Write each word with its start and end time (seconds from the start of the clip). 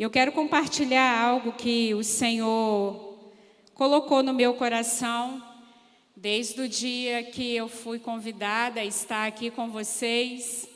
Eu 0.00 0.08
quero 0.08 0.32
compartilhar 0.32 1.20
algo 1.20 1.52
que 1.52 1.92
o 1.92 2.02
Senhor 2.02 3.18
colocou 3.74 4.22
no 4.22 4.32
meu 4.32 4.54
coração 4.54 5.46
desde 6.16 6.58
o 6.62 6.66
dia 6.66 7.22
que 7.22 7.54
eu 7.54 7.68
fui 7.68 7.98
convidada 7.98 8.80
a 8.80 8.84
estar 8.86 9.26
aqui 9.26 9.50
com 9.50 9.68
vocês. 9.68 10.66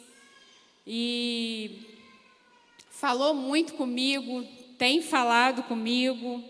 E 0.87 1.87
falou 2.91 3.33
muito 3.33 3.73
comigo, 3.73 4.47
tem 4.77 5.01
falado 5.01 5.63
comigo. 5.63 6.45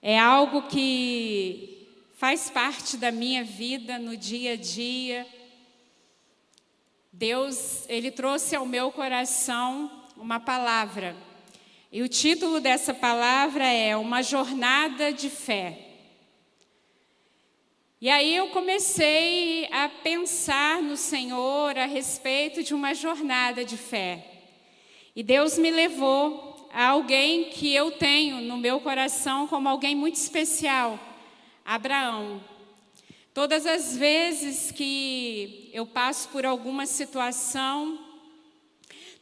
É 0.00 0.18
algo 0.18 0.62
que 0.68 1.86
faz 2.14 2.48
parte 2.48 2.96
da 2.96 3.12
minha 3.12 3.44
vida 3.44 3.98
no 3.98 4.16
dia 4.16 4.54
a 4.54 4.56
dia. 4.56 5.26
Deus, 7.12 7.84
ele 7.90 8.10
trouxe 8.10 8.56
ao 8.56 8.64
meu 8.64 8.90
coração 8.90 10.03
uma 10.16 10.38
palavra. 10.40 11.16
E 11.90 12.02
o 12.02 12.08
título 12.08 12.60
dessa 12.60 12.92
palavra 12.92 13.66
é 13.66 13.96
Uma 13.96 14.22
Jornada 14.22 15.12
de 15.12 15.30
Fé. 15.30 15.84
E 18.00 18.10
aí 18.10 18.36
eu 18.36 18.48
comecei 18.48 19.66
a 19.72 19.88
pensar 19.88 20.82
no 20.82 20.96
Senhor 20.96 21.78
a 21.78 21.86
respeito 21.86 22.62
de 22.62 22.74
uma 22.74 22.92
jornada 22.92 23.64
de 23.64 23.78
fé. 23.78 24.26
E 25.16 25.22
Deus 25.22 25.56
me 25.56 25.70
levou 25.70 26.68
a 26.70 26.88
alguém 26.88 27.44
que 27.50 27.72
eu 27.72 27.92
tenho 27.92 28.42
no 28.42 28.58
meu 28.58 28.80
coração 28.80 29.46
como 29.46 29.68
alguém 29.68 29.94
muito 29.94 30.16
especial, 30.16 30.98
Abraão. 31.64 32.44
Todas 33.32 33.64
as 33.64 33.96
vezes 33.96 34.70
que 34.70 35.70
eu 35.72 35.86
passo 35.86 36.28
por 36.28 36.44
alguma 36.44 36.84
situação, 36.84 38.03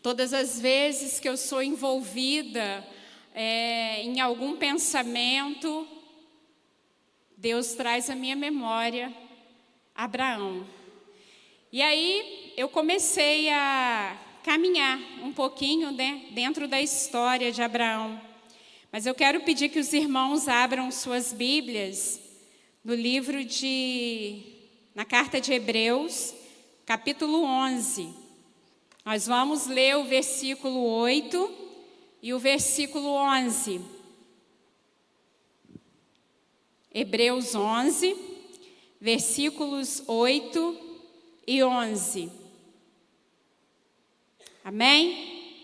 Todas 0.03 0.33
as 0.33 0.61
vezes 0.61 1.21
que 1.21 1.29
eu 1.29 1.37
sou 1.37 1.63
envolvida 1.63 2.85
é, 3.33 4.03
em 4.03 4.21
algum 4.21 4.57
pensamento, 4.57 5.87
Deus 7.37 7.75
traz 7.75 8.11
à 8.11 8.17
minha 8.17 8.35
memória 8.35 9.15
Abraão. 9.95 10.67
E 11.71 11.81
aí 11.81 12.53
eu 12.57 12.69
comecei 12.69 13.49
a 13.51 14.21
caminhar 14.43 14.99
um 15.23 15.33
pouquinho 15.33 15.93
né, 15.93 16.27
dentro 16.33 16.67
da 16.67 16.83
história 16.83 17.53
de 17.53 17.63
Abraão. 17.63 18.21
Mas 18.91 19.07
eu 19.07 19.15
quero 19.15 19.43
pedir 19.43 19.69
que 19.69 19.79
os 19.79 19.93
irmãos 19.93 20.49
abram 20.49 20.91
suas 20.91 21.33
Bíblias 21.33 22.21
no 22.85 22.93
livro 22.95 23.45
de. 23.45 24.43
na 24.97 25.05
carta 25.05 25.41
de 25.41 25.53
Hebreus, 25.53 26.35
capítulo 26.85 27.45
11. 27.45 28.22
Nós 29.05 29.27
vamos 29.27 29.67
ler 29.67 29.97
o 29.97 30.05
versículo 30.05 30.81
8 30.81 31.51
e 32.23 32.33
o 32.33 32.39
versículo 32.39 33.09
11. 33.09 33.81
Hebreus 36.95 37.53
11, 37.53 38.17
versículos 39.01 40.05
8 40.07 40.79
e 41.45 41.65
11. 41.65 42.31
Amém? 44.65 45.57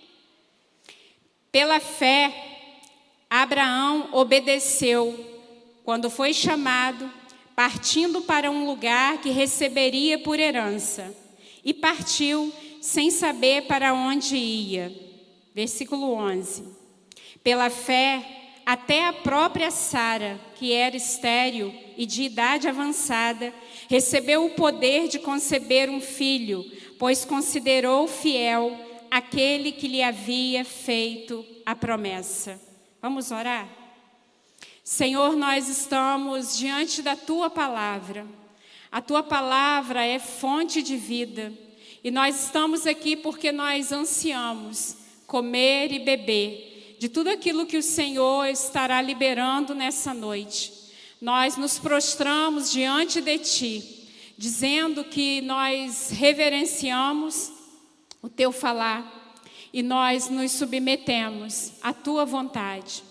Pela 1.53 1.79
fé, 1.79 2.73
Abraão 3.31 4.09
obedeceu 4.15 5.17
quando 5.85 6.11
foi 6.11 6.35
chamado, 6.35 7.09
partindo 7.55 8.21
para 8.23 8.51
um 8.51 8.67
lugar 8.67 9.19
que 9.21 9.31
receberia 9.31 10.19
por 10.19 10.41
herança, 10.41 11.15
e 11.65 11.73
partiu 11.73 12.53
sem 12.89 13.11
saber 13.11 13.67
para 13.67 13.93
onde 13.93 14.35
ia. 14.35 14.91
Versículo 15.55 16.15
11. 16.15 16.65
Pela 17.45 17.69
fé, 17.69 18.63
até 18.65 19.05
a 19.05 19.13
própria 19.13 19.71
Sara, 19.71 20.41
que 20.55 20.73
era 20.73 20.97
estéril 20.97 21.71
e 21.99 22.07
de 22.07 22.23
idade 22.23 22.67
avançada, 22.67 23.53
recebeu 23.91 24.47
o 24.47 24.55
poder 24.55 25.07
de 25.07 25.19
conceber 25.19 25.91
um 25.91 26.01
filho, 26.01 26.65
pois 26.99 27.27
considerou 27.27 28.09
fiel 28.09 28.75
aquele 29.11 29.71
que 29.71 29.87
lhe 29.87 30.03
havia 30.03 30.65
feito 30.65 31.45
a 31.67 31.77
promessa. 31.77 32.59
Vamos 33.03 33.31
orar? 33.31 33.69
Senhor, 34.83 35.37
nós 35.37 35.69
estamos 35.69 36.57
diante 36.57 37.03
da 37.03 37.15
tua 37.15 37.51
palavra. 37.51 38.27
A 38.91 39.03
tua 39.03 39.23
palavra 39.23 40.07
é 40.07 40.19
fonte 40.19 40.83
de 40.83 40.97
vida. 40.97 41.68
E 42.03 42.11
nós 42.11 42.45
estamos 42.45 42.87
aqui 42.87 43.17
porque 43.17 43.51
nós 43.51 43.93
ansiamos 43.93 44.97
comer 45.27 45.93
e 45.93 45.99
beber 45.99 46.97
de 46.99 47.09
tudo 47.09 47.29
aquilo 47.29 47.67
que 47.67 47.77
o 47.77 47.83
Senhor 47.83 48.47
estará 48.47 49.01
liberando 49.03 49.75
nessa 49.75 50.15
noite. 50.15 50.73
Nós 51.21 51.57
nos 51.57 51.79
prostramos 51.79 52.71
diante 52.71 53.21
de 53.21 53.39
Ti, 53.39 54.09
dizendo 54.37 55.05
que 55.05 55.41
nós 55.43 56.11
reverenciamos 56.11 57.53
o 58.23 58.29
Teu 58.29 58.53
falar 58.53 59.37
e 59.73 59.83
nós 59.83 60.29
nos 60.29 60.53
submetemos 60.53 61.73
à 61.83 61.93
Tua 61.93 62.25
vontade. 62.25 63.03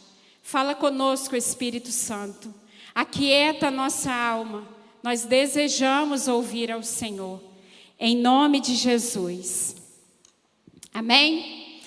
Fala 0.41 0.73
conosco, 0.73 1.35
Espírito 1.35 1.91
Santo. 1.91 2.53
Aquieta 2.95 3.67
a 3.67 3.71
nossa 3.71 4.13
alma. 4.13 4.67
Nós 5.03 5.23
desejamos 5.23 6.27
ouvir 6.27 6.71
ao 6.71 6.81
Senhor 6.81 7.46
em 7.99 8.15
nome 8.15 8.59
de 8.59 8.75
Jesus. 8.75 9.75
Amém? 10.93 11.81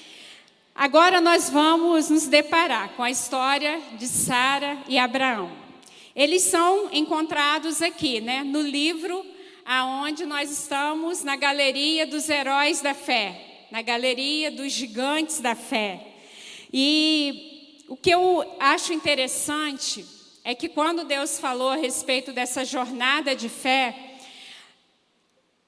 Agora 0.75 1.21
nós 1.21 1.51
vamos 1.51 2.11
nos 2.11 2.27
deparar 2.27 2.91
com 2.91 3.03
a 3.03 3.11
história 3.11 3.81
de 3.99 4.07
Sara 4.07 4.79
e 4.89 4.99
Abraão. 4.99 5.51
Eles 6.15 6.43
são 6.43 6.89
encontrados 6.93 7.81
aqui, 7.81 8.21
né, 8.21 8.43
no 8.43 8.61
livro 8.61 9.25
aonde 9.65 10.27
nós 10.27 10.51
estamos 10.51 11.23
na 11.23 11.37
galeria 11.37 12.05
dos 12.05 12.29
heróis 12.29 12.81
da 12.81 12.93
fé, 12.93 13.67
na 13.71 13.83
galeria 13.83 14.51
dos 14.51 14.73
gigantes 14.73 15.39
da 15.39 15.55
fé. 15.55 16.09
E 16.73 17.85
o 17.87 17.97
que 17.97 18.11
eu 18.11 18.45
acho 18.59 18.93
interessante 18.93 20.05
é 20.43 20.57
que 20.57 20.69
quando 20.69 21.05
Deus 21.05 21.39
falou 21.39 21.69
a 21.69 21.77
respeito 21.77 22.33
dessa 22.33 22.65
jornada 22.65 23.37
de 23.37 23.49
fé, 23.49 24.10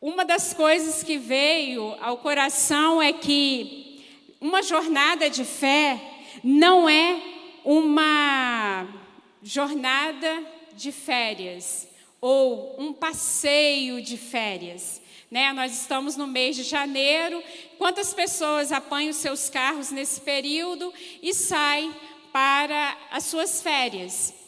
uma 0.02 0.24
das 0.24 0.52
coisas 0.52 1.04
que 1.04 1.16
veio 1.16 1.96
ao 2.00 2.18
coração 2.18 3.00
é 3.00 3.12
que 3.12 4.04
uma 4.40 4.60
jornada 4.60 5.30
de 5.30 5.44
fé 5.44 5.96
não 6.42 6.88
é 6.88 7.22
uma 7.64 8.88
jornada 9.40 10.44
de 10.74 10.90
férias 10.90 11.86
ou 12.20 12.74
um 12.80 12.92
passeio 12.92 14.02
de 14.02 14.16
férias. 14.16 15.00
Né? 15.30 15.52
Nós 15.52 15.72
estamos 15.72 16.16
no 16.16 16.26
mês 16.26 16.56
de 16.56 16.64
janeiro. 16.64 17.40
Quantas 17.78 18.12
pessoas 18.12 18.72
apanham 18.72 19.12
seus 19.12 19.48
carros 19.48 19.92
nesse 19.92 20.20
período 20.20 20.92
e 21.22 21.32
saem 21.32 21.94
para 22.32 22.98
as 23.12 23.22
suas 23.24 23.62
férias? 23.62 24.41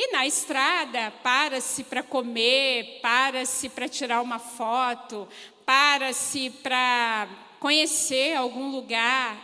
E 0.00 0.12
na 0.12 0.24
estrada, 0.24 1.10
para-se 1.24 1.82
para 1.82 2.04
comer, 2.04 3.00
para-se 3.02 3.68
para 3.68 3.88
tirar 3.88 4.22
uma 4.22 4.38
foto, 4.38 5.26
para-se 5.66 6.50
para 6.50 7.28
conhecer 7.58 8.36
algum 8.36 8.70
lugar. 8.70 9.36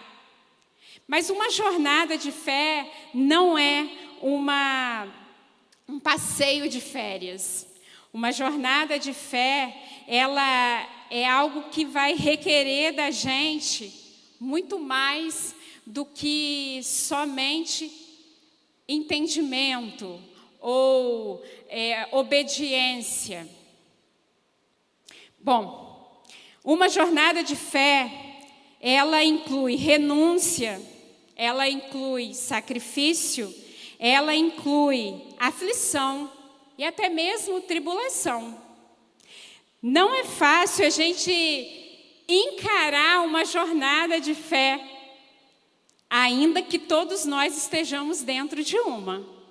Mas 1.08 1.28
uma 1.28 1.50
jornada 1.50 2.16
de 2.16 2.30
fé 2.30 2.88
não 3.12 3.58
é 3.58 3.88
uma, 4.22 5.08
um 5.88 5.98
passeio 5.98 6.68
de 6.68 6.80
férias. 6.80 7.66
Uma 8.12 8.30
jornada 8.30 8.96
de 8.96 9.12
fé, 9.12 9.76
ela 10.06 10.88
é 11.10 11.28
algo 11.28 11.64
que 11.70 11.84
vai 11.84 12.14
requerer 12.14 12.94
da 12.94 13.10
gente 13.10 13.92
muito 14.38 14.78
mais 14.78 15.52
do 15.84 16.04
que 16.04 16.80
somente 16.84 17.90
entendimento, 18.86 20.22
ou 20.66 21.44
é, 21.68 22.08
obediência. 22.10 23.46
Bom, 25.38 26.24
uma 26.64 26.88
jornada 26.88 27.44
de 27.44 27.54
fé, 27.54 28.10
ela 28.80 29.22
inclui 29.22 29.76
renúncia, 29.76 30.80
ela 31.36 31.68
inclui 31.68 32.32
sacrifício, 32.32 33.54
ela 33.98 34.34
inclui 34.34 35.22
aflição 35.38 36.32
e 36.78 36.84
até 36.84 37.10
mesmo 37.10 37.60
tribulação. 37.60 38.58
Não 39.82 40.14
é 40.14 40.24
fácil 40.24 40.86
a 40.86 40.90
gente 40.90 41.30
encarar 42.26 43.20
uma 43.20 43.44
jornada 43.44 44.18
de 44.18 44.34
fé, 44.34 44.82
ainda 46.08 46.62
que 46.62 46.78
todos 46.78 47.26
nós 47.26 47.54
estejamos 47.54 48.22
dentro 48.22 48.64
de 48.64 48.78
uma. 48.78 49.43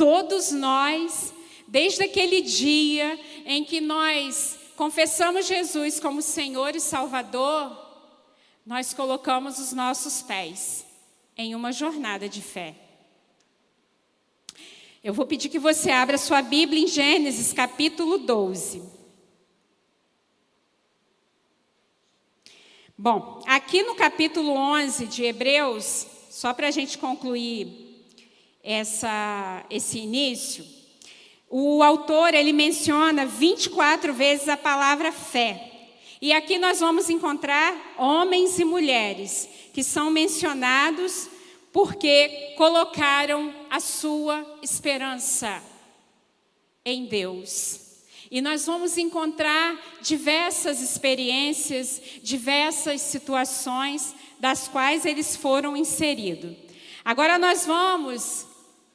Todos 0.00 0.50
nós, 0.50 1.30
desde 1.68 2.02
aquele 2.02 2.40
dia 2.40 3.20
em 3.44 3.62
que 3.62 3.82
nós 3.82 4.58
confessamos 4.74 5.46
Jesus 5.46 6.00
como 6.00 6.22
Senhor 6.22 6.74
e 6.74 6.80
Salvador, 6.80 7.76
nós 8.64 8.94
colocamos 8.94 9.58
os 9.58 9.74
nossos 9.74 10.22
pés 10.22 10.86
em 11.36 11.54
uma 11.54 11.70
jornada 11.70 12.30
de 12.30 12.40
fé. 12.40 12.74
Eu 15.04 15.12
vou 15.12 15.26
pedir 15.26 15.50
que 15.50 15.58
você 15.58 15.90
abra 15.90 16.16
sua 16.16 16.40
Bíblia 16.40 16.82
em 16.82 16.86
Gênesis 16.86 17.52
capítulo 17.52 18.16
12. 18.16 18.82
Bom, 22.96 23.42
aqui 23.46 23.82
no 23.82 23.94
capítulo 23.94 24.52
11 24.52 25.04
de 25.04 25.24
Hebreus, 25.24 26.06
só 26.30 26.54
para 26.54 26.68
a 26.68 26.70
gente 26.70 26.96
concluir 26.96 27.89
essa, 28.62 29.64
esse 29.70 29.98
início, 29.98 30.64
o 31.48 31.82
autor 31.82 32.34
ele 32.34 32.52
menciona 32.52 33.26
24 33.26 34.12
vezes 34.14 34.48
a 34.48 34.56
palavra 34.56 35.10
fé. 35.10 35.68
E 36.22 36.32
aqui 36.32 36.58
nós 36.58 36.80
vamos 36.80 37.08
encontrar 37.08 37.94
homens 37.96 38.58
e 38.58 38.64
mulheres 38.64 39.48
que 39.72 39.82
são 39.82 40.10
mencionados 40.10 41.28
porque 41.72 42.54
colocaram 42.56 43.54
a 43.70 43.80
sua 43.80 44.58
esperança 44.62 45.62
em 46.84 47.06
Deus. 47.06 47.88
E 48.30 48.40
nós 48.40 48.66
vamos 48.66 48.96
encontrar 48.96 49.76
diversas 50.02 50.80
experiências, 50.80 52.00
diversas 52.22 53.00
situações 53.00 54.14
das 54.38 54.68
quais 54.68 55.04
eles 55.04 55.34
foram 55.34 55.76
inseridos. 55.76 56.56
Agora 57.04 57.38
nós 57.38 57.66
vamos 57.66 58.46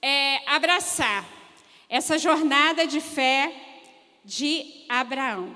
é, 0.06 0.44
abraçar 0.46 1.28
essa 1.90 2.20
jornada 2.20 2.86
de 2.86 3.02
fé 3.02 3.52
de 4.24 4.86
Abraão. 4.88 5.52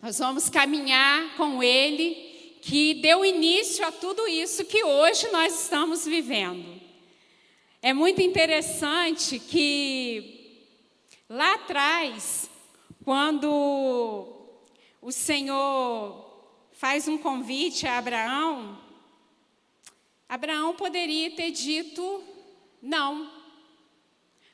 Nós 0.00 0.20
vamos 0.20 0.48
caminhar 0.48 1.36
com 1.36 1.60
Ele, 1.60 2.58
que 2.62 2.94
deu 2.94 3.24
início 3.24 3.84
a 3.84 3.90
tudo 3.90 4.28
isso 4.28 4.64
que 4.64 4.84
hoje 4.84 5.28
nós 5.32 5.60
estamos 5.60 6.04
vivendo. 6.06 6.80
É 7.82 7.92
muito 7.92 8.22
interessante 8.22 9.40
que 9.40 10.68
lá 11.28 11.54
atrás, 11.54 12.48
quando 13.04 13.48
o 15.02 15.10
Senhor 15.10 16.30
faz 16.70 17.08
um 17.08 17.18
convite 17.18 17.88
a 17.88 17.98
Abraão, 17.98 18.78
Abraão 20.28 20.76
poderia 20.76 21.28
ter 21.32 21.50
dito: 21.50 22.29
não, 22.82 23.30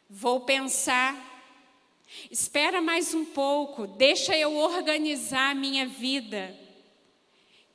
vou 0.09 0.41
pensar 0.41 1.37
Espera 2.31 2.81
mais 2.81 3.15
um 3.15 3.25
pouco, 3.25 3.87
deixa 3.87 4.37
eu 4.37 4.57
organizar 4.57 5.51
a 5.51 5.55
minha 5.55 5.87
vida. 5.87 6.57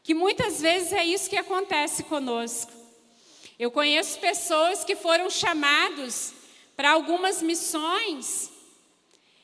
Que 0.03 0.13
muitas 0.13 0.61
vezes 0.61 0.93
é 0.93 1.05
isso 1.05 1.29
que 1.29 1.37
acontece 1.37 2.03
conosco. 2.03 2.71
Eu 3.59 3.69
conheço 3.69 4.19
pessoas 4.19 4.83
que 4.83 4.95
foram 4.95 5.29
chamados 5.29 6.33
para 6.75 6.91
algumas 6.91 7.41
missões 7.41 8.49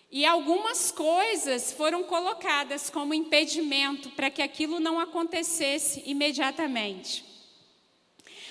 e 0.09 0.25
algumas 0.25 0.91
coisas 0.91 1.71
foram 1.71 2.03
colocadas 2.03 2.89
como 2.89 3.13
impedimento 3.13 4.09
para 4.11 4.31
que 4.31 4.41
aquilo 4.41 4.79
não 4.79 4.99
acontecesse 4.99 6.01
imediatamente. 6.05 7.23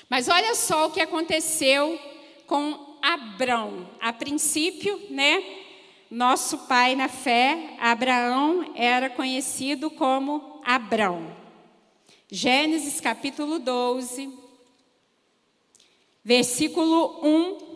Mas 0.09 0.29
olha 0.29 0.55
só 0.55 0.87
o 0.87 0.93
que 0.93 1.01
aconteceu 1.01 1.99
com 2.47 2.99
Abrão. 3.03 3.91
A 4.01 4.13
princípio, 4.13 5.01
né? 5.11 5.43
Nosso 6.11 6.67
pai 6.67 6.95
na 6.95 7.09
fé, 7.09 7.77
Abraão, 7.81 8.73
era 8.77 9.11
conhecido 9.11 9.91
como 9.91 10.61
Abrão. 10.65 11.37
Gênesis 12.31 13.01
capítulo 13.01 13.59
12, 13.59 14.33
versículo 16.25 17.21
1. 17.23 17.67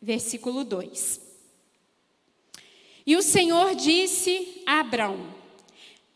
Versículo 0.00 0.64
2. 0.64 1.20
E 3.06 3.16
o 3.16 3.22
Senhor 3.22 3.74
disse 3.74 4.62
a 4.66 4.80
Abrão: 4.80 5.37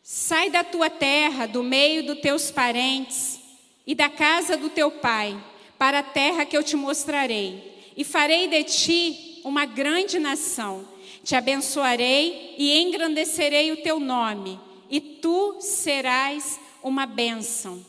Sai 0.02 0.50
da 0.50 0.64
tua 0.64 0.90
terra, 0.90 1.46
do 1.46 1.62
meio 1.62 2.04
dos 2.04 2.20
teus 2.20 2.50
parentes 2.50 3.38
e 3.87 3.94
da 3.94 4.08
casa 4.08 4.56
do 4.56 4.69
teu 4.69 4.90
pai 4.90 5.38
para 5.78 6.00
a 6.00 6.02
terra 6.02 6.44
que 6.44 6.56
eu 6.56 6.62
te 6.62 6.76
mostrarei, 6.76 7.93
e 7.96 8.02
farei 8.04 8.49
de 8.49 8.64
ti 8.64 9.40
uma 9.44 9.64
grande 9.64 10.19
nação. 10.19 10.87
Te 11.22 11.37
abençoarei 11.37 12.56
e 12.58 12.81
engrandecerei 12.81 13.70
o 13.70 13.76
teu 13.76 14.00
nome, 14.00 14.58
e 14.90 15.00
tu 15.00 15.56
serás 15.60 16.58
uma 16.82 17.06
bênção. 17.06 17.84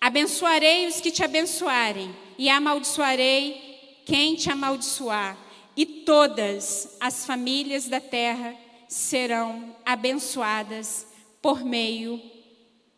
Abençoarei 0.00 0.86
os 0.86 1.00
que 1.00 1.10
te 1.10 1.24
abençoarem, 1.24 2.14
e 2.38 2.48
amaldiçoarei 2.48 4.02
quem 4.04 4.36
te 4.36 4.50
amaldiçoar, 4.50 5.36
e 5.76 5.84
todas 5.84 6.96
as 7.00 7.26
famílias 7.26 7.88
da 7.88 8.00
terra 8.00 8.54
serão 8.88 9.74
abençoadas 9.84 11.05
por 11.46 11.64
meio 11.64 12.20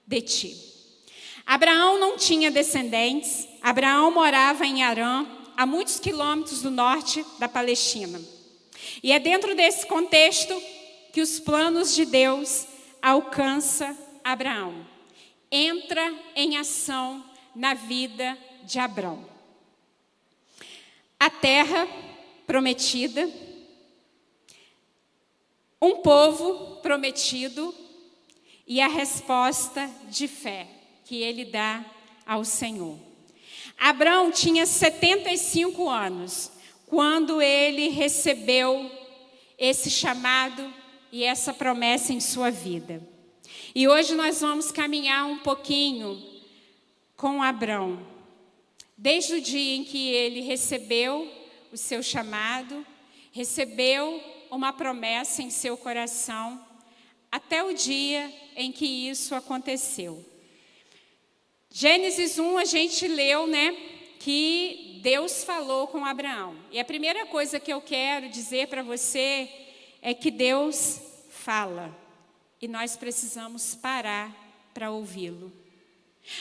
de 0.07 0.23
ti. 0.23 0.57
Abraão 1.45 2.01
não 2.01 2.17
tinha 2.17 2.51
descendentes, 2.51 3.47
Abraão 3.61 4.11
morava 4.11 4.65
em 4.65 4.83
Arã, 4.83 5.27
a 5.55 5.67
muitos 5.67 6.01
quilômetros 6.01 6.63
do 6.63 6.71
norte 6.71 7.23
da 7.39 7.47
Palestina. 7.47 8.19
E 9.03 9.13
é 9.13 9.19
dentro 9.19 9.55
desse 9.55 9.87
contexto 9.87 10.59
que 11.13 11.21
os 11.21 11.39
planos 11.39 11.95
de 11.95 12.07
Deus 12.07 12.67
alcança 13.03 13.95
Abraão. 14.25 14.87
Entra 15.53 16.11
em 16.35 16.57
ação 16.57 17.23
na 17.55 17.75
vida 17.75 18.39
de 18.65 18.79
Abraão. 18.79 19.27
A 21.21 21.29
terra 21.29 21.87
prometida, 22.47 23.29
um 25.83 25.97
povo 25.97 26.77
prometido 26.81 27.88
e 28.69 28.83
a 28.83 28.87
resposta 28.87 29.91
de 30.11 30.29
fé 30.29 30.69
que 31.07 31.17
ele 31.23 31.47
dá 31.47 31.83
ao 32.27 32.45
Senhor. 32.45 32.99
Abraão 33.79 34.31
tinha 34.31 34.67
75 34.67 35.89
anos 35.89 36.53
quando 36.87 37.41
ele 37.41 37.89
recebeu 37.89 38.91
esse 39.59 39.91
chamado 39.91 40.73
e 41.11 41.25
essa 41.25 41.55
promessa 41.55 42.13
em 42.13 42.21
sua 42.21 42.51
vida. 42.51 43.03
E 43.75 43.89
hoje 43.89 44.15
nós 44.15 44.43
vamos 44.43 44.71
caminhar 44.71 45.27
um 45.27 45.39
pouquinho 45.39 46.23
com 47.17 47.43
Abraão. 47.43 48.07
Desde 48.97 49.35
o 49.35 49.41
dia 49.41 49.77
em 49.77 49.85
que 49.85 50.09
ele 50.11 50.41
recebeu 50.41 51.31
o 51.73 51.77
seu 51.77 52.03
chamado, 52.03 52.85
recebeu 53.33 54.23
uma 54.51 54.73
promessa 54.73 55.43
em 55.43 55.51
seu 55.51 55.77
coração, 55.77 56.68
até 57.31 57.63
o 57.63 57.75
dia 57.75 58.33
em 58.57 58.73
que 58.73 58.87
isso 59.09 59.35
aconteceu. 59.35 60.25
Gênesis 61.71 62.39
1 62.39 62.59
a 62.59 62.65
gente 62.65 63.07
leu, 63.07 63.47
né, 63.47 63.77
que 64.19 65.01
Deus 65.03 65.45
falou 65.45 65.87
com 65.87 66.05
Abraão. 66.05 66.57
E 66.73 66.81
a 66.81 66.85
primeira 66.85 67.27
coisa 67.27 67.61
que 67.61 67.73
eu 67.73 67.81
quero 67.81 68.29
dizer 68.29 68.69
para 68.69 68.83
você 68.83 69.49
é 70.03 70.15
que 70.15 70.31
Deus 70.31 71.01
fala 71.29 71.97
e 72.61 72.67
nós 72.67 72.97
precisamos 72.97 73.75
parar 73.75 74.35
para 74.75 74.91
ouvi-lo. 74.91 75.53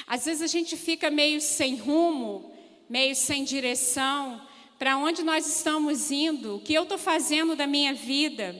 Às 0.05 0.25
vezes 0.25 0.41
a 0.41 0.47
gente 0.47 0.75
fica 0.75 1.09
meio 1.09 1.39
sem 1.39 1.75
rumo, 1.75 2.53
meio 2.89 3.15
sem 3.15 3.43
direção, 3.43 4.41
para 4.77 4.97
onde 4.97 5.23
nós 5.23 5.47
estamos 5.47 6.11
indo, 6.11 6.55
o 6.55 6.59
que 6.59 6.73
eu 6.73 6.83
estou 6.83 6.97
fazendo 6.97 7.55
da 7.55 7.65
minha 7.65 7.93
vida. 7.93 8.55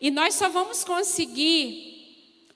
E 0.00 0.10
nós 0.10 0.34
só 0.34 0.48
vamos 0.48 0.84
conseguir 0.84 1.94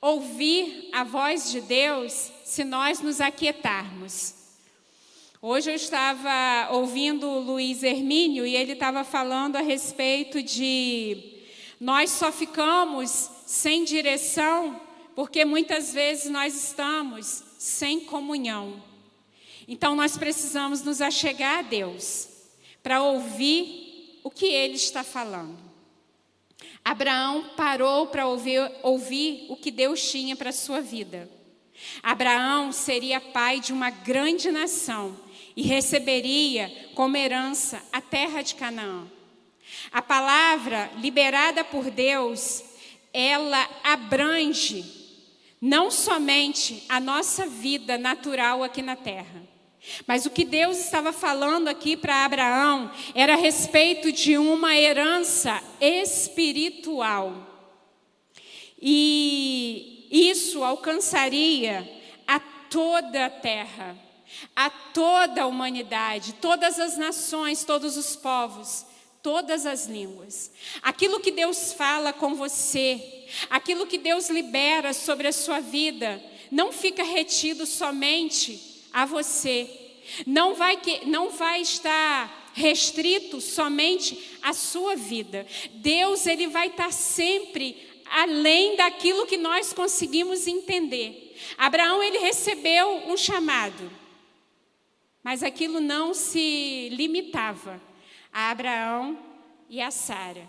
ouvir 0.00 0.88
a 0.92 1.04
voz 1.04 1.50
de 1.50 1.60
Deus 1.60 2.30
se 2.44 2.64
nós 2.64 3.00
nos 3.00 3.20
aquietarmos. 3.20 4.34
Hoje 5.40 5.70
eu 5.70 5.74
estava 5.74 6.72
ouvindo 6.72 7.28
o 7.28 7.40
Luiz 7.40 7.82
Hermínio 7.82 8.44
e 8.44 8.56
ele 8.56 8.72
estava 8.72 9.04
falando 9.04 9.56
a 9.56 9.60
respeito 9.60 10.42
de 10.42 11.38
nós 11.80 12.10
só 12.10 12.32
ficamos 12.32 13.30
sem 13.46 13.84
direção 13.84 14.80
porque 15.14 15.44
muitas 15.44 15.92
vezes 15.92 16.30
nós 16.30 16.54
estamos 16.54 17.44
sem 17.56 18.00
comunhão. 18.00 18.82
Então 19.66 19.94
nós 19.94 20.16
precisamos 20.16 20.82
nos 20.82 21.00
achegar 21.00 21.58
a 21.58 21.62
Deus 21.62 22.28
para 22.82 23.02
ouvir 23.02 24.20
o 24.24 24.30
que 24.30 24.46
ele 24.46 24.74
está 24.74 25.04
falando. 25.04 25.67
Abraão 26.88 27.50
parou 27.54 28.06
para 28.06 28.26
ouvir, 28.26 28.58
ouvir 28.82 29.44
o 29.50 29.56
que 29.56 29.70
Deus 29.70 30.10
tinha 30.10 30.34
para 30.34 30.48
a 30.48 30.54
sua 30.54 30.80
vida. 30.80 31.28
Abraão 32.02 32.72
seria 32.72 33.20
pai 33.20 33.60
de 33.60 33.74
uma 33.74 33.90
grande 33.90 34.50
nação 34.50 35.14
e 35.54 35.60
receberia 35.60 36.72
como 36.94 37.14
herança 37.14 37.84
a 37.92 38.00
terra 38.00 38.40
de 38.40 38.54
Canaã. 38.54 39.06
A 39.92 40.00
palavra 40.00 40.90
liberada 40.96 41.62
por 41.62 41.90
Deus, 41.90 42.64
ela 43.12 43.68
abrange 43.84 44.82
não 45.60 45.90
somente 45.90 46.84
a 46.88 46.98
nossa 46.98 47.46
vida 47.46 47.98
natural 47.98 48.64
aqui 48.64 48.80
na 48.80 48.96
terra, 48.96 49.42
mas 50.06 50.26
o 50.26 50.30
que 50.30 50.44
Deus 50.44 50.78
estava 50.78 51.12
falando 51.12 51.68
aqui 51.68 51.96
para 51.96 52.24
Abraão 52.24 52.90
era 53.14 53.34
a 53.34 53.36
respeito 53.36 54.12
de 54.12 54.36
uma 54.36 54.76
herança 54.76 55.62
espiritual. 55.80 57.46
E 58.80 60.06
isso 60.10 60.62
alcançaria 60.62 61.88
a 62.26 62.38
toda 62.38 63.26
a 63.26 63.30
terra, 63.30 63.96
a 64.54 64.70
toda 64.70 65.42
a 65.42 65.46
humanidade, 65.46 66.34
todas 66.34 66.78
as 66.78 66.96
nações, 66.96 67.64
todos 67.64 67.96
os 67.96 68.14
povos, 68.14 68.86
todas 69.22 69.66
as 69.66 69.86
línguas. 69.86 70.52
Aquilo 70.82 71.20
que 71.20 71.30
Deus 71.30 71.72
fala 71.72 72.12
com 72.12 72.34
você, 72.34 73.26
aquilo 73.50 73.86
que 73.86 73.98
Deus 73.98 74.30
libera 74.30 74.92
sobre 74.92 75.28
a 75.28 75.32
sua 75.32 75.60
vida, 75.60 76.22
não 76.50 76.72
fica 76.72 77.02
retido 77.02 77.66
somente 77.66 78.86
a 78.92 79.04
você. 79.04 79.77
Não 80.26 80.54
vai, 80.54 80.76
que, 80.76 81.06
não 81.06 81.30
vai 81.30 81.60
estar 81.60 82.50
restrito 82.54 83.40
somente 83.40 84.38
à 84.42 84.52
sua 84.52 84.96
vida. 84.96 85.46
Deus 85.74 86.26
ele 86.26 86.48
vai 86.48 86.68
estar 86.68 86.92
sempre 86.92 87.76
além 88.10 88.76
daquilo 88.76 89.26
que 89.26 89.36
nós 89.36 89.72
conseguimos 89.72 90.46
entender. 90.46 91.36
Abraão 91.56 92.02
ele 92.02 92.18
recebeu 92.18 93.08
um 93.08 93.16
chamado, 93.16 93.90
mas 95.22 95.42
aquilo 95.42 95.80
não 95.80 96.12
se 96.12 96.88
limitava 96.90 97.80
a 98.32 98.50
Abraão 98.50 99.18
e 99.68 99.80
a 99.80 99.90
Sara. 99.90 100.48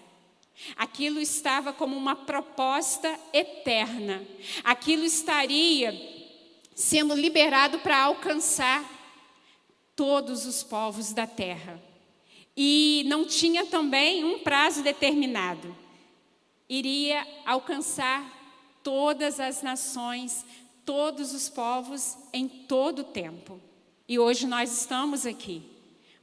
Aquilo 0.76 1.22
estava 1.22 1.72
como 1.72 1.96
uma 1.96 2.16
proposta 2.16 3.18
eterna. 3.32 4.22
Aquilo 4.64 5.06
estaria 5.06 5.94
sendo 6.76 7.14
liberado 7.16 7.80
para 7.80 8.04
alcançar 8.04 8.99
todos 10.00 10.46
os 10.46 10.64
povos 10.64 11.12
da 11.12 11.28
terra. 11.28 11.78
E 12.56 13.04
não 13.08 13.26
tinha 13.26 13.66
também 13.66 14.24
um 14.24 14.40
prazo 14.40 14.82
determinado. 14.82 15.76
Iria 16.70 17.28
alcançar 17.46 18.24
todas 18.82 19.42
as 19.42 19.62
nações, 19.62 20.46
todos 20.86 21.34
os 21.34 21.50
povos 21.50 22.16
em 22.32 22.48
todo 22.48 23.00
o 23.00 23.04
tempo. 23.04 23.60
E 24.08 24.18
hoje 24.18 24.48
nós 24.48 24.72
estamos 24.72 25.26
aqui, 25.26 25.64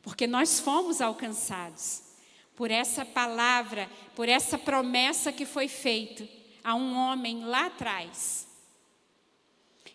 porque 0.01 0.27
nós 0.27 0.59
fomos 0.59 1.03
alcançados 1.03 2.03
por 2.55 2.71
essa 2.71 3.05
palavra, 3.05 3.91
por 4.15 4.27
essa 4.27 4.57
promessa 4.57 5.31
que 5.31 5.45
foi 5.45 5.69
feita 5.69 6.27
a 6.65 6.75
um 6.75 6.97
homem 6.97 7.45
lá 7.45 7.67
atrás. 7.67 8.49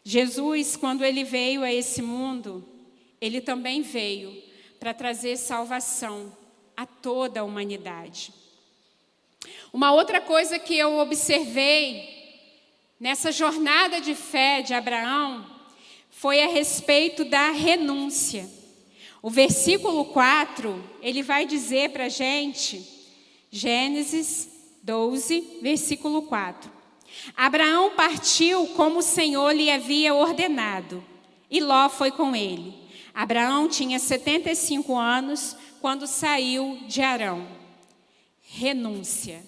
Jesus, 0.03 0.75
quando 0.75 1.03
ele 1.03 1.23
veio 1.23 1.63
a 1.63 1.73
esse 1.73 2.03
mundo, 2.03 2.63
ele 3.21 3.39
também 3.39 3.83
veio 3.83 4.35
para 4.79 4.93
trazer 4.93 5.37
salvação 5.37 6.35
a 6.75 6.87
toda 6.87 7.39
a 7.39 7.43
humanidade. 7.43 8.33
Uma 9.71 9.93
outra 9.93 10.19
coisa 10.19 10.57
que 10.57 10.75
eu 10.75 10.97
observei 10.97 12.09
nessa 12.99 13.31
jornada 13.31 14.01
de 14.01 14.15
fé 14.15 14.61
de 14.61 14.73
Abraão 14.73 15.45
foi 16.09 16.41
a 16.41 16.47
respeito 16.47 17.23
da 17.23 17.51
renúncia. 17.51 18.49
O 19.21 19.29
versículo 19.29 20.05
4, 20.05 20.83
ele 21.01 21.21
vai 21.21 21.45
dizer 21.45 21.91
para 21.91 22.05
a 22.05 22.09
gente, 22.09 22.83
Gênesis 23.51 24.49
12, 24.81 25.59
versículo 25.61 26.23
4. 26.23 26.71
Abraão 27.37 27.91
partiu 27.95 28.67
como 28.69 28.99
o 28.99 29.03
Senhor 29.03 29.51
lhe 29.51 29.69
havia 29.69 30.13
ordenado, 30.13 31.03
e 31.49 31.59
Ló 31.59 31.87
foi 31.87 32.09
com 32.11 32.35
ele. 32.35 32.80
Abraão 33.13 33.67
tinha 33.67 33.99
75 33.99 34.97
anos 34.97 35.55
quando 35.79 36.07
saiu 36.07 36.79
de 36.87 37.01
Arão. 37.01 37.47
Renúncia. 38.41 39.43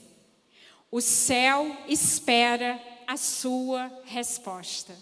O 0.91 1.01
céu 1.01 1.75
espera 1.87 2.81
a 3.07 3.17
sua 3.17 3.91
resposta. 4.05 4.95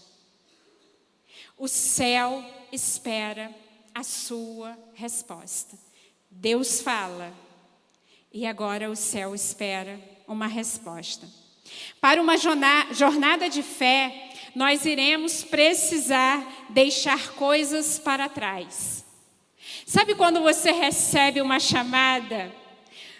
O 1.57 1.67
céu 1.67 2.43
espera 2.71 3.53
a 3.93 4.03
sua 4.03 4.77
resposta. 4.93 5.77
Deus 6.29 6.81
fala 6.81 7.33
e 8.33 8.47
agora 8.47 8.89
o 8.89 8.95
céu 8.95 9.35
espera 9.35 9.99
uma 10.27 10.47
resposta. 10.47 11.27
Para 11.99 12.21
uma 12.21 12.35
jornada 12.37 13.49
de 13.49 13.61
fé, 13.61 14.30
nós 14.55 14.85
iremos 14.85 15.43
precisar 15.43 16.67
deixar 16.69 17.33
coisas 17.33 17.97
para 17.99 18.29
trás. 18.29 19.05
Sabe 19.85 20.15
quando 20.15 20.41
você 20.41 20.71
recebe 20.71 21.41
uma 21.41 21.59
chamada? 21.59 22.53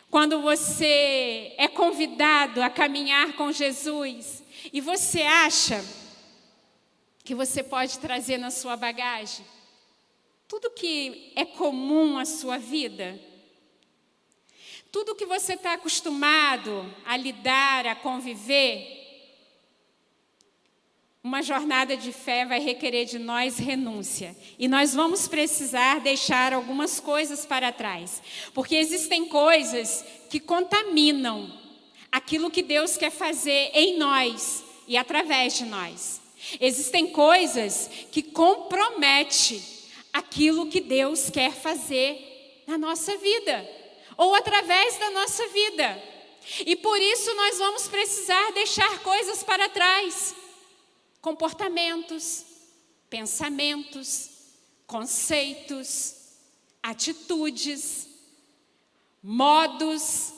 Quando 0.10 0.42
você 0.42 1.54
é 1.58 1.68
convidado 1.68 2.62
a 2.62 2.70
caminhar 2.70 3.34
com 3.34 3.52
Jesus 3.52 4.44
e 4.74 4.82
você 4.82 5.22
acha 5.22 5.84
que 7.24 7.34
você 7.34 7.64
pode 7.64 7.98
trazer 8.00 8.38
na 8.38 8.52
sua 8.52 8.76
bagagem 8.76 9.46
tudo 10.48 10.70
que 10.72 11.32
é 11.34 11.46
comum 11.46 12.18
à 12.18 12.26
sua 12.26 12.58
vida, 12.58 13.18
tudo 14.92 15.16
que 15.16 15.26
você 15.26 15.54
está 15.54 15.76
acostumado 15.76 16.94
a 17.06 17.16
lidar, 17.16 17.88
a 17.88 17.96
conviver, 17.96 19.01
uma 21.24 21.44
jornada 21.44 21.96
de 21.96 22.12
fé 22.12 22.46
vai 22.46 22.60
requerer 22.60 23.06
de 23.06 23.20
nós 23.20 23.58
renúncia. 23.58 24.36
E 24.58 24.68
nós 24.68 24.96
vamos 24.96 25.28
precisar 25.28 26.00
deixar 26.00 26.52
algumas 26.52 27.00
coisas 27.00 27.46
para 27.46 27.72
trás. 27.72 28.22
Porque 28.54 28.76
existem 28.76 29.28
coisas 29.28 30.04
que 30.30 30.40
contaminam 30.40 31.52
aquilo 32.12 32.50
que 32.50 32.64
Deus 32.64 32.98
quer 32.98 33.12
fazer 33.12 33.70
em 33.74 33.98
nós 34.00 34.64
e 34.88 34.98
através 34.98 35.58
de 35.58 35.66
nós. 35.66 36.20
Existem 36.60 37.08
coisas 37.08 37.90
que 38.12 38.24
comprometem 38.24 39.62
aquilo 40.12 40.68
que 40.68 40.82
Deus 40.82 41.30
quer 41.30 41.54
fazer 41.54 42.64
na 42.66 42.80
nossa 42.80 43.16
vida 43.18 43.70
ou 44.18 44.34
através 44.34 44.98
da 44.98 45.12
nossa 45.12 45.48
vida. 45.50 46.04
E 46.66 46.76
por 46.76 47.00
isso 47.00 47.32
nós 47.36 47.60
vamos 47.60 47.88
precisar 47.88 48.52
deixar 48.54 49.00
coisas 49.04 49.44
para 49.44 49.70
trás 49.70 50.41
comportamentos, 51.22 52.46
pensamentos, 53.10 54.30
conceitos, 54.88 56.16
atitudes, 56.82 58.10
modos, 59.22 60.34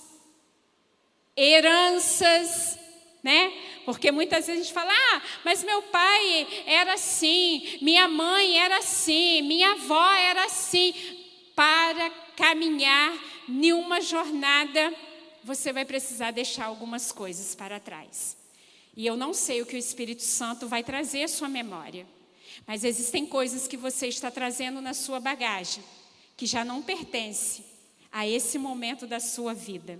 heranças, 1.35 2.77
né? 3.23 3.51
Porque 3.85 4.11
muitas 4.11 4.45
vezes 4.45 4.61
a 4.61 4.63
gente 4.63 4.73
fala: 4.73 4.91
"Ah, 4.91 5.21
mas 5.45 5.63
meu 5.63 5.81
pai 5.83 6.63
era 6.65 6.93
assim, 6.93 7.79
minha 7.81 8.07
mãe 8.07 8.59
era 8.59 8.77
assim, 8.77 9.41
minha 9.41 9.71
avó 9.71 10.11
era 10.13 10.45
assim". 10.45 10.93
Para 11.55 12.09
caminhar 12.35 13.13
em 13.47 13.71
uma 13.73 14.01
jornada, 14.01 14.93
você 15.43 15.71
vai 15.71 15.85
precisar 15.85 16.31
deixar 16.31 16.65
algumas 16.65 17.11
coisas 17.11 17.53
para 17.53 17.79
trás. 17.79 18.42
E 18.95 19.05
eu 19.05 19.17
não 19.17 19.33
sei 19.33 19.61
o 19.61 19.65
que 19.65 19.75
o 19.75 19.79
Espírito 19.79 20.21
Santo 20.21 20.67
vai 20.67 20.83
trazer 20.83 21.23
à 21.23 21.27
sua 21.27 21.49
memória. 21.49 22.05
Mas 22.65 22.83
existem 22.83 23.25
coisas 23.25 23.67
que 23.67 23.75
você 23.75 24.07
está 24.07 24.29
trazendo 24.29 24.81
na 24.81 24.93
sua 24.93 25.19
bagagem 25.19 25.83
que 26.35 26.45
já 26.45 26.63
não 26.63 26.81
pertence 26.81 27.63
a 28.11 28.27
esse 28.27 28.57
momento 28.57 29.07
da 29.07 29.19
sua 29.19 29.53
vida. 29.53 29.99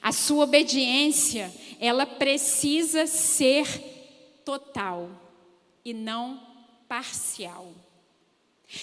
A 0.00 0.12
sua 0.12 0.44
obediência, 0.44 1.52
ela 1.80 2.06
precisa 2.06 3.06
ser 3.06 3.66
total 4.44 5.10
e 5.84 5.92
não 5.92 6.40
parcial. 6.88 7.72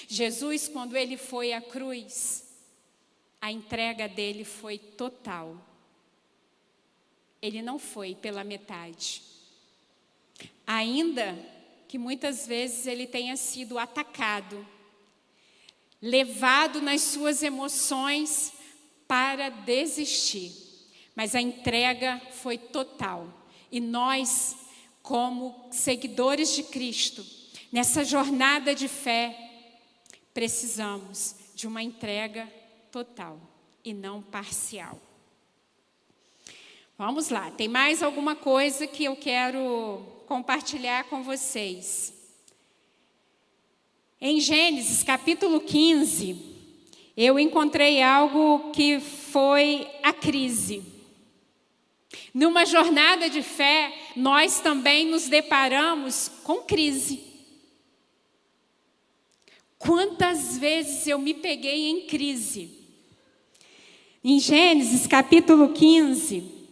Jesus, 0.08 0.68
quando 0.68 0.96
ele 0.96 1.18
foi 1.18 1.54
à 1.54 1.62
cruz, 1.62 2.44
a 3.42 3.52
entrega 3.52 4.08
dele 4.08 4.46
foi 4.46 4.78
total 4.78 5.58
ele 7.44 7.62
não 7.62 7.78
foi 7.78 8.16
pela 8.16 8.42
metade. 8.42 9.22
Ainda 10.66 11.38
que 11.90 11.98
muitas 11.98 12.48
vezes 12.48 12.88
ele 12.88 13.06
tenha 13.06 13.36
sido 13.36 13.78
atacado, 13.78 14.66
levado 16.02 16.82
nas 16.82 17.02
suas 17.02 17.44
emoções 17.44 18.54
para 19.06 19.50
desistir, 19.50 20.54
mas 21.14 21.36
a 21.36 21.42
entrega 21.42 22.22
foi 22.32 22.58
total. 22.58 23.28
E 23.70 23.82
nós, 23.82 24.56
como 25.02 25.68
seguidores 25.70 26.56
de 26.56 26.64
Cristo, 26.64 27.26
nessa 27.74 28.06
jornada 28.06 28.74
de 28.74 28.88
fé, 28.88 29.38
precisamos 30.34 31.36
de 31.54 31.68
uma 31.68 31.84
entrega 31.84 32.48
total. 32.90 33.38
e 33.86 33.94
não 33.94 34.22
parcial. 34.22 34.98
Vamos 37.06 37.28
lá, 37.28 37.52
tem 37.52 37.68
mais 37.68 38.02
alguma 38.02 38.34
coisa 38.34 38.88
que 38.88 39.04
eu 39.04 39.14
quero 39.14 40.02
compartilhar 40.26 41.04
com 41.10 41.22
vocês. 41.22 42.14
Em 44.22 44.40
Gênesis 44.40 45.04
capítulo 45.04 45.60
15, 45.60 46.38
eu 47.18 47.38
encontrei 47.38 48.02
algo 48.02 48.72
que 48.72 49.02
foi 49.02 49.86
a 50.02 50.14
crise. 50.14 50.82
Numa 52.34 52.66
jornada 52.66 53.30
de 53.30 53.42
fé, 53.42 53.94
nós 54.16 54.62
também 54.62 55.06
nos 55.06 55.28
deparamos 55.28 56.32
com 56.46 56.62
crise. 56.62 57.22
Quantas 59.78 60.58
vezes 60.58 61.06
eu 61.06 61.20
me 61.20 61.34
peguei 61.34 61.90
em 61.90 62.08
crise? 62.08 62.72
Em 64.24 64.40
Gênesis 64.40 65.06
capítulo 65.06 65.74
15, 65.74 66.63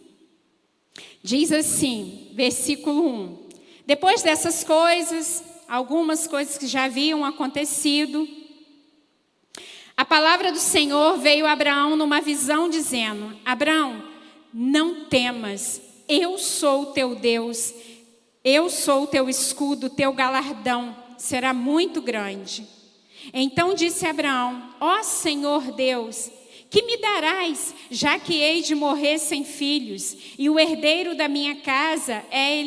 diz 1.22 1.52
assim, 1.52 2.30
versículo 2.34 3.06
1: 3.06 3.38
Depois 3.86 4.22
dessas 4.22 4.64
coisas, 4.64 5.42
algumas 5.68 6.26
coisas 6.26 6.58
que 6.58 6.66
já 6.66 6.84
haviam 6.84 7.24
acontecido, 7.24 8.28
a 9.96 10.04
palavra 10.04 10.50
do 10.50 10.58
Senhor 10.58 11.18
veio 11.18 11.46
a 11.46 11.52
Abraão 11.52 11.96
numa 11.96 12.20
visão, 12.20 12.68
dizendo: 12.68 13.36
Abraão, 13.44 14.02
não 14.52 15.04
temas, 15.04 15.80
eu 16.08 16.38
sou 16.38 16.82
o 16.82 16.86
teu 16.86 17.14
Deus, 17.14 17.72
eu 18.44 18.68
sou 18.68 19.04
o 19.04 19.06
teu 19.06 19.28
escudo, 19.28 19.88
teu 19.88 20.12
galardão 20.12 20.96
será 21.16 21.54
muito 21.54 22.02
grande. 22.02 22.66
Então 23.32 23.74
disse 23.74 24.06
Abraão: 24.06 24.74
Ó 24.80 25.02
Senhor 25.02 25.72
Deus, 25.72 26.30
que 26.72 26.82
me 26.84 26.96
darás, 26.96 27.74
já 27.90 28.18
que 28.18 28.40
hei 28.40 28.62
de 28.62 28.74
morrer 28.74 29.18
sem 29.18 29.44
filhos, 29.44 30.16
e 30.38 30.48
o 30.48 30.58
herdeiro 30.58 31.14
da 31.14 31.28
minha 31.28 31.56
casa 31.56 32.24
é 32.30 32.58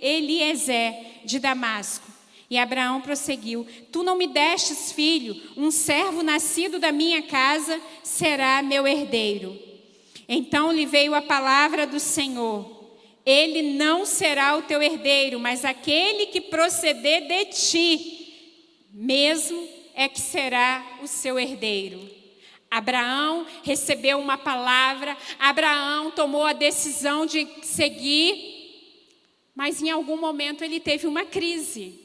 Eliezer 0.00 0.94
de 1.26 1.38
Damasco. 1.38 2.10
E 2.48 2.56
Abraão 2.56 3.02
prosseguiu: 3.02 3.66
Tu 3.92 4.02
não 4.02 4.16
me 4.16 4.26
destes 4.26 4.92
filho, 4.92 5.38
um 5.58 5.70
servo 5.70 6.22
nascido 6.22 6.78
da 6.78 6.90
minha 6.90 7.20
casa 7.20 7.78
será 8.02 8.62
meu 8.62 8.88
herdeiro. 8.88 9.54
Então 10.26 10.72
lhe 10.72 10.86
veio 10.86 11.14
a 11.14 11.20
palavra 11.20 11.86
do 11.86 12.00
Senhor: 12.00 12.96
Ele 13.26 13.74
não 13.74 14.06
será 14.06 14.56
o 14.56 14.62
teu 14.62 14.82
herdeiro, 14.82 15.38
mas 15.38 15.66
aquele 15.66 16.26
que 16.28 16.40
proceder 16.40 17.28
de 17.28 17.44
ti, 17.44 18.34
mesmo 18.90 19.68
é 19.94 20.08
que 20.08 20.18
será 20.18 20.98
o 21.02 21.06
seu 21.06 21.38
herdeiro. 21.38 22.19
Abraão 22.70 23.44
recebeu 23.64 24.18
uma 24.18 24.38
palavra, 24.38 25.16
Abraão 25.40 26.12
tomou 26.12 26.44
a 26.44 26.52
decisão 26.52 27.26
de 27.26 27.46
seguir, 27.62 28.60
mas 29.56 29.82
em 29.82 29.90
algum 29.90 30.16
momento 30.16 30.62
ele 30.62 30.78
teve 30.78 31.08
uma 31.08 31.24
crise. 31.24 31.98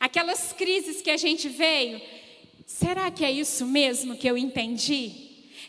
Aquelas 0.00 0.52
crises 0.52 1.00
que 1.00 1.10
a 1.10 1.16
gente 1.16 1.48
veio, 1.48 2.00
será 2.66 3.08
que 3.10 3.24
é 3.24 3.30
isso 3.30 3.64
mesmo 3.64 4.16
que 4.16 4.28
eu 4.28 4.36
entendi? 4.36 5.12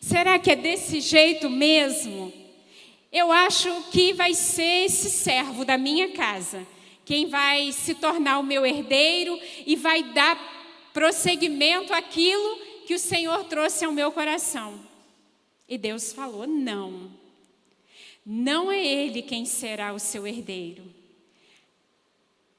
Será 0.02 0.40
que 0.40 0.50
é 0.50 0.56
desse 0.56 1.00
jeito 1.00 1.48
mesmo? 1.48 2.34
Eu 3.12 3.32
acho 3.32 3.70
que 3.92 4.12
vai 4.14 4.34
ser 4.34 4.86
esse 4.86 5.12
servo 5.12 5.64
da 5.64 5.78
minha 5.78 6.14
casa, 6.14 6.66
quem 7.06 7.28
vai 7.28 7.72
se 7.72 7.94
tornar 7.94 8.40
o 8.40 8.44
meu 8.44 8.66
herdeiro 8.66 9.40
e 9.68 9.76
vai 9.76 10.02
dar 10.02 10.90
prosseguimento 10.94 11.94
àquilo 11.94 12.71
que 12.92 12.96
o 12.96 13.00
Senhor 13.00 13.46
trouxe 13.46 13.86
ao 13.86 13.92
meu 13.94 14.12
coração. 14.12 14.78
E 15.66 15.78
Deus 15.78 16.12
falou: 16.12 16.46
não, 16.46 17.10
não 18.26 18.70
é 18.70 18.86
ele 18.86 19.22
quem 19.22 19.46
será 19.46 19.94
o 19.94 20.00
seu 20.00 20.28
herdeiro. 20.28 20.84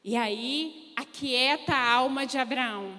E 0.02 0.16
aí, 0.16 0.90
aquieta 0.96 1.74
a 1.74 1.92
alma 1.92 2.24
de 2.24 2.38
Abraão. 2.38 2.96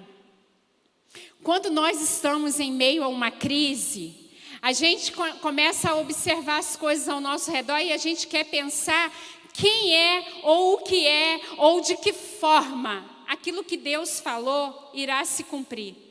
Quando 1.42 1.70
nós 1.70 2.00
estamos 2.00 2.60
em 2.60 2.70
meio 2.70 3.02
a 3.02 3.08
uma 3.08 3.32
crise, 3.32 4.14
a 4.62 4.72
gente 4.72 5.12
começa 5.40 5.90
a 5.90 5.96
observar 5.96 6.58
as 6.58 6.76
coisas 6.76 7.08
ao 7.08 7.20
nosso 7.20 7.50
redor 7.50 7.80
e 7.80 7.92
a 7.92 7.96
gente 7.96 8.28
quer 8.28 8.44
pensar 8.44 9.12
quem 9.52 9.92
é, 9.92 10.24
ou 10.44 10.74
o 10.74 10.78
que 10.84 11.04
é, 11.04 11.40
ou 11.58 11.80
de 11.80 11.96
que 11.96 12.12
forma 12.12 13.04
aquilo 13.26 13.64
que 13.64 13.76
Deus 13.76 14.20
falou 14.20 14.92
irá 14.94 15.24
se 15.24 15.42
cumprir. 15.42 16.03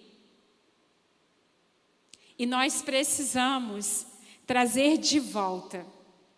E 2.37 2.45
nós 2.45 2.81
precisamos 2.81 4.05
trazer 4.45 4.97
de 4.97 5.19
volta 5.19 5.85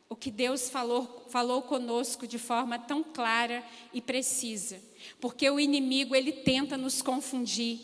o 0.09 0.15
que 0.15 0.29
Deus 0.29 0.69
falou, 0.69 1.25
falou 1.29 1.61
conosco 1.61 2.27
de 2.27 2.37
forma 2.37 2.77
tão 2.77 3.03
clara 3.03 3.63
e 3.93 3.99
precisa. 3.99 4.79
Porque 5.19 5.49
o 5.49 5.59
inimigo, 5.59 6.15
ele 6.15 6.31
tenta 6.31 6.77
nos 6.77 7.01
confundir 7.01 7.79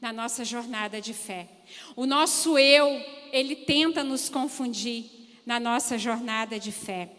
na 0.00 0.12
nossa 0.12 0.44
jornada 0.44 1.00
de 1.00 1.12
fé. 1.12 1.48
O 1.96 2.06
nosso 2.06 2.58
eu, 2.58 2.86
ele 3.32 3.56
tenta 3.56 4.04
nos 4.04 4.28
confundir 4.28 5.06
na 5.44 5.58
nossa 5.58 5.98
jornada 5.98 6.58
de 6.58 6.70
fé. 6.70 7.10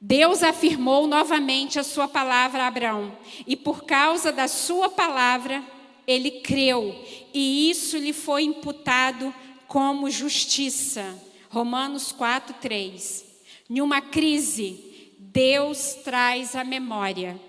Deus 0.00 0.42
afirmou 0.42 1.06
novamente 1.06 1.78
a 1.78 1.84
sua 1.84 2.08
palavra 2.08 2.64
a 2.64 2.68
Abraão, 2.68 3.16
e 3.46 3.54
por 3.54 3.84
causa 3.84 4.32
da 4.32 4.48
sua 4.48 4.88
palavra, 4.88 5.62
ele 6.06 6.40
creu, 6.40 6.94
e 7.32 7.70
isso 7.70 7.96
lhe 7.96 8.12
foi 8.12 8.44
imputado 8.44 9.34
como 9.66 10.10
justiça. 10.10 11.16
Romanos 11.48 12.12
4, 12.12 12.56
3. 12.60 13.24
Em 13.68 13.80
uma 13.80 14.00
crise, 14.00 15.14
Deus 15.18 15.94
traz 16.04 16.56
à 16.56 16.64
memória 16.64 17.40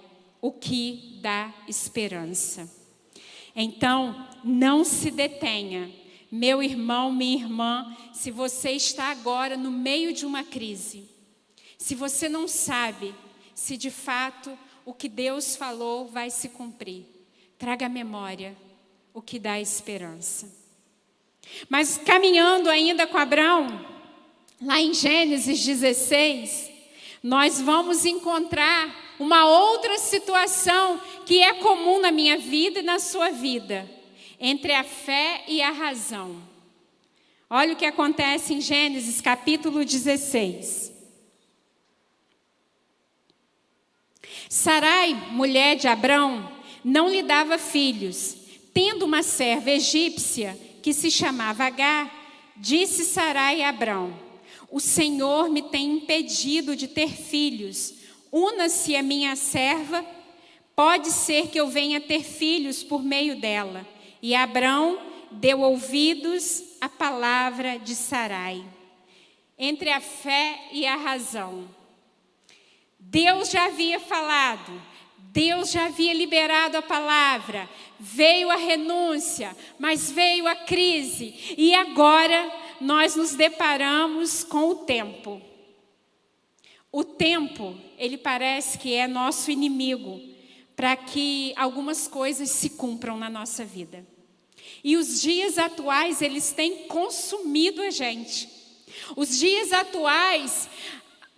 o 0.41 0.51
que 0.51 1.19
dá 1.21 1.53
esperança. 1.67 2.69
Então, 3.55 4.27
não 4.43 4.83
se 4.83 5.11
detenha. 5.11 5.91
Meu 6.31 6.63
irmão, 6.63 7.11
minha 7.11 7.43
irmã, 7.43 7.97
se 8.13 8.31
você 8.31 8.71
está 8.71 9.11
agora 9.11 9.57
no 9.57 9.71
meio 9.71 10.13
de 10.13 10.25
uma 10.25 10.43
crise, 10.43 11.09
se 11.77 11.93
você 11.95 12.29
não 12.29 12.47
sabe 12.47 13.13
se 13.53 13.77
de 13.77 13.91
fato 13.91 14.57
o 14.85 14.93
que 14.93 15.09
Deus 15.09 15.55
falou 15.55 16.07
vai 16.07 16.29
se 16.29 16.49
cumprir, 16.49 17.05
traga 17.61 17.85
à 17.85 17.89
memória 17.89 18.57
o 19.13 19.21
que 19.21 19.37
dá 19.37 19.61
esperança. 19.61 20.51
Mas 21.69 21.95
caminhando 21.95 22.71
ainda 22.71 23.05
com 23.05 23.19
Abraão, 23.19 23.85
lá 24.59 24.81
em 24.81 24.95
Gênesis 24.95 25.63
16, 25.63 26.71
nós 27.21 27.61
vamos 27.61 28.03
encontrar 28.03 29.15
uma 29.19 29.45
outra 29.45 29.99
situação 29.99 30.99
que 31.23 31.39
é 31.39 31.53
comum 31.53 32.01
na 32.01 32.09
minha 32.09 32.35
vida 32.35 32.79
e 32.79 32.83
na 32.83 32.97
sua 32.97 33.29
vida, 33.29 33.87
entre 34.39 34.73
a 34.73 34.83
fé 34.83 35.43
e 35.47 35.61
a 35.61 35.69
razão. 35.69 36.41
Olha 37.47 37.73
o 37.73 37.75
que 37.75 37.85
acontece 37.85 38.55
em 38.55 38.61
Gênesis 38.61 39.21
capítulo 39.21 39.85
16. 39.85 40.91
Sarai, 44.49 45.13
mulher 45.13 45.75
de 45.75 45.87
Abrão, 45.87 46.59
não 46.83 47.09
lhe 47.09 47.23
dava 47.23 47.57
filhos. 47.57 48.37
Tendo 48.73 49.05
uma 49.05 49.21
serva 49.21 49.71
egípcia 49.71 50.57
que 50.81 50.93
se 50.93 51.11
chamava 51.11 51.65
Agar, 51.65 52.53
disse 52.55 53.05
Sarai 53.05 53.61
a 53.61 53.69
Abrão: 53.69 54.13
O 54.69 54.79
Senhor 54.79 55.49
me 55.49 55.61
tem 55.61 55.97
impedido 55.97 56.75
de 56.75 56.87
ter 56.87 57.09
filhos. 57.09 57.93
Una-se 58.31 58.95
a 58.95 59.03
minha 59.03 59.35
serva, 59.35 60.05
pode 60.75 61.11
ser 61.11 61.49
que 61.49 61.59
eu 61.59 61.67
venha 61.67 61.99
ter 61.99 62.23
filhos 62.23 62.81
por 62.81 63.03
meio 63.03 63.39
dela. 63.39 63.85
E 64.21 64.33
Abrão 64.33 64.99
deu 65.31 65.61
ouvidos 65.61 66.63
à 66.79 66.87
palavra 66.87 67.77
de 67.77 67.93
Sarai. 67.93 68.63
Entre 69.57 69.91
a 69.91 69.99
fé 69.99 70.69
e 70.71 70.87
a 70.87 70.95
razão. 70.95 71.67
Deus 72.97 73.49
já 73.49 73.65
havia 73.65 73.99
falado, 73.99 74.81
Deus 75.33 75.71
já 75.71 75.85
havia 75.85 76.13
liberado 76.13 76.75
a 76.75 76.81
palavra, 76.81 77.69
veio 77.97 78.49
a 78.49 78.57
renúncia, 78.57 79.55
mas 79.79 80.11
veio 80.11 80.45
a 80.45 80.55
crise, 80.55 81.55
e 81.57 81.73
agora 81.73 82.51
nós 82.81 83.15
nos 83.15 83.33
deparamos 83.33 84.43
com 84.43 84.67
o 84.69 84.75
tempo. 84.75 85.41
O 86.91 87.05
tempo, 87.05 87.77
ele 87.97 88.17
parece 88.17 88.77
que 88.77 88.93
é 88.93 89.07
nosso 89.07 89.49
inimigo 89.49 90.19
para 90.75 90.97
que 90.97 91.53
algumas 91.55 92.09
coisas 92.09 92.49
se 92.49 92.71
cumpram 92.71 93.17
na 93.17 93.29
nossa 93.29 93.63
vida. 93.63 94.05
E 94.83 94.97
os 94.97 95.21
dias 95.21 95.57
atuais, 95.57 96.21
eles 96.21 96.51
têm 96.51 96.87
consumido 96.87 97.81
a 97.81 97.89
gente. 97.89 98.49
Os 99.15 99.39
dias 99.39 99.71
atuais, 99.71 100.69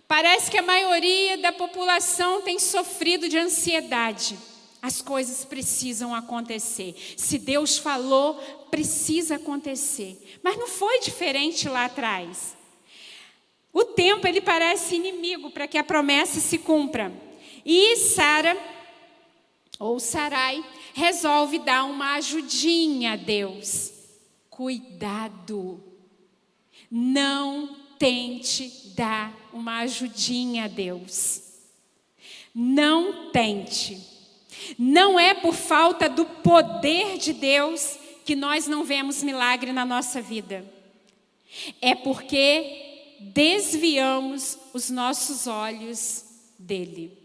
Parece 0.06 0.50
que 0.50 0.58
a 0.58 0.62
maioria 0.62 1.38
da 1.38 1.52
população 1.52 2.42
tem 2.42 2.58
sofrido 2.58 3.28
de 3.28 3.38
ansiedade. 3.38 4.38
as 4.84 5.00
coisas 5.00 5.46
precisam 5.46 6.14
acontecer. 6.14 6.94
Se 7.16 7.38
Deus 7.38 7.78
falou, 7.78 8.34
precisa 8.70 9.36
acontecer. 9.36 10.38
Mas 10.42 10.58
não 10.58 10.68
foi 10.68 11.00
diferente 11.00 11.70
lá 11.70 11.86
atrás. 11.86 12.54
O 13.72 13.82
tempo 13.82 14.26
ele 14.26 14.42
parece 14.42 14.94
inimigo 14.96 15.50
para 15.50 15.66
que 15.66 15.78
a 15.78 15.82
promessa 15.82 16.38
se 16.38 16.58
cumpra. 16.58 17.10
E 17.64 17.96
Sara 17.96 18.54
ou 19.78 19.98
Sarai 19.98 20.62
resolve 20.92 21.60
dar 21.60 21.84
uma 21.84 22.16
ajudinha 22.16 23.14
a 23.14 23.16
Deus. 23.16 23.90
Cuidado. 24.50 25.82
Não 26.90 27.83
tente 27.98 28.92
dar 28.94 29.32
uma 29.52 29.78
ajudinha 29.78 30.64
a 30.64 30.68
Deus. 30.68 31.42
Não 32.54 33.30
tente. 33.30 34.00
Não 34.78 35.18
é 35.18 35.34
por 35.34 35.54
falta 35.54 36.08
do 36.08 36.24
poder 36.24 37.18
de 37.18 37.32
Deus 37.32 37.98
que 38.24 38.34
nós 38.34 38.66
não 38.66 38.84
vemos 38.84 39.22
milagre 39.22 39.72
na 39.72 39.84
nossa 39.84 40.22
vida. 40.22 40.64
É 41.80 41.94
porque 41.94 43.16
desviamos 43.20 44.58
os 44.72 44.90
nossos 44.90 45.46
olhos 45.46 46.24
dele. 46.58 47.16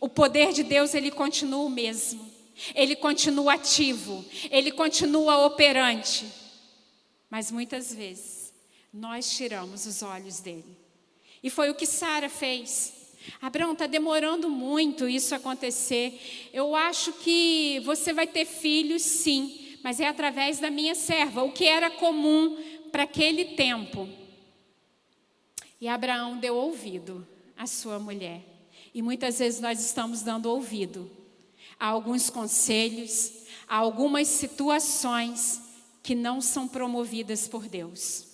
O 0.00 0.08
poder 0.08 0.52
de 0.52 0.62
Deus, 0.62 0.94
ele 0.94 1.10
continua 1.10 1.64
o 1.64 1.70
mesmo. 1.70 2.30
Ele 2.74 2.94
continua 2.94 3.54
ativo, 3.54 4.24
ele 4.50 4.70
continua 4.70 5.44
operante. 5.46 6.26
Mas 7.28 7.50
muitas 7.50 7.92
vezes 7.92 8.41
nós 8.92 9.34
tiramos 9.34 9.86
os 9.86 10.02
olhos 10.02 10.40
dele. 10.40 10.76
E 11.42 11.48
foi 11.48 11.70
o 11.70 11.74
que 11.74 11.86
Sara 11.86 12.28
fez. 12.28 12.92
Abraão, 13.40 13.72
está 13.72 13.86
demorando 13.86 14.50
muito 14.50 15.08
isso 15.08 15.34
acontecer. 15.34 16.50
Eu 16.52 16.74
acho 16.76 17.12
que 17.14 17.80
você 17.84 18.12
vai 18.12 18.26
ter 18.26 18.44
filhos, 18.44 19.02
sim, 19.02 19.78
mas 19.82 19.98
é 19.98 20.06
através 20.06 20.58
da 20.58 20.70
minha 20.70 20.94
serva, 20.94 21.42
o 21.42 21.52
que 21.52 21.64
era 21.64 21.90
comum 21.90 22.56
para 22.90 23.04
aquele 23.04 23.56
tempo. 23.56 24.08
E 25.80 25.88
Abraão 25.88 26.36
deu 26.36 26.54
ouvido 26.54 27.26
à 27.56 27.66
sua 27.66 27.98
mulher. 27.98 28.42
E 28.94 29.00
muitas 29.00 29.38
vezes 29.38 29.60
nós 29.60 29.80
estamos 29.80 30.22
dando 30.22 30.46
ouvido 30.46 31.10
a 31.80 31.86
alguns 31.86 32.28
conselhos, 32.28 33.32
a 33.66 33.76
algumas 33.76 34.28
situações 34.28 35.60
que 36.02 36.14
não 36.14 36.40
são 36.40 36.68
promovidas 36.68 37.48
por 37.48 37.66
Deus. 37.66 38.31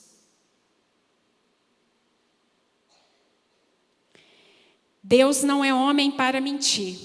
Deus 5.03 5.43
não 5.43 5.65
é 5.65 5.73
homem 5.73 6.11
para 6.11 6.41
mentir, 6.41 6.99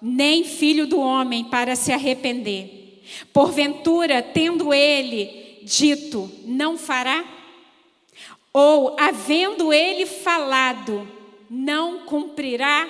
nem 0.00 0.44
filho 0.44 0.86
do 0.86 0.98
homem 0.98 1.44
para 1.44 1.76
se 1.76 1.92
arrepender. 1.92 3.02
Porventura, 3.32 4.22
tendo 4.22 4.72
ele 4.72 5.60
dito, 5.62 6.30
não 6.44 6.78
fará? 6.78 7.24
Ou, 8.52 8.96
havendo 8.98 9.72
ele 9.72 10.06
falado, 10.06 11.08
não 11.48 12.00
cumprirá? 12.00 12.88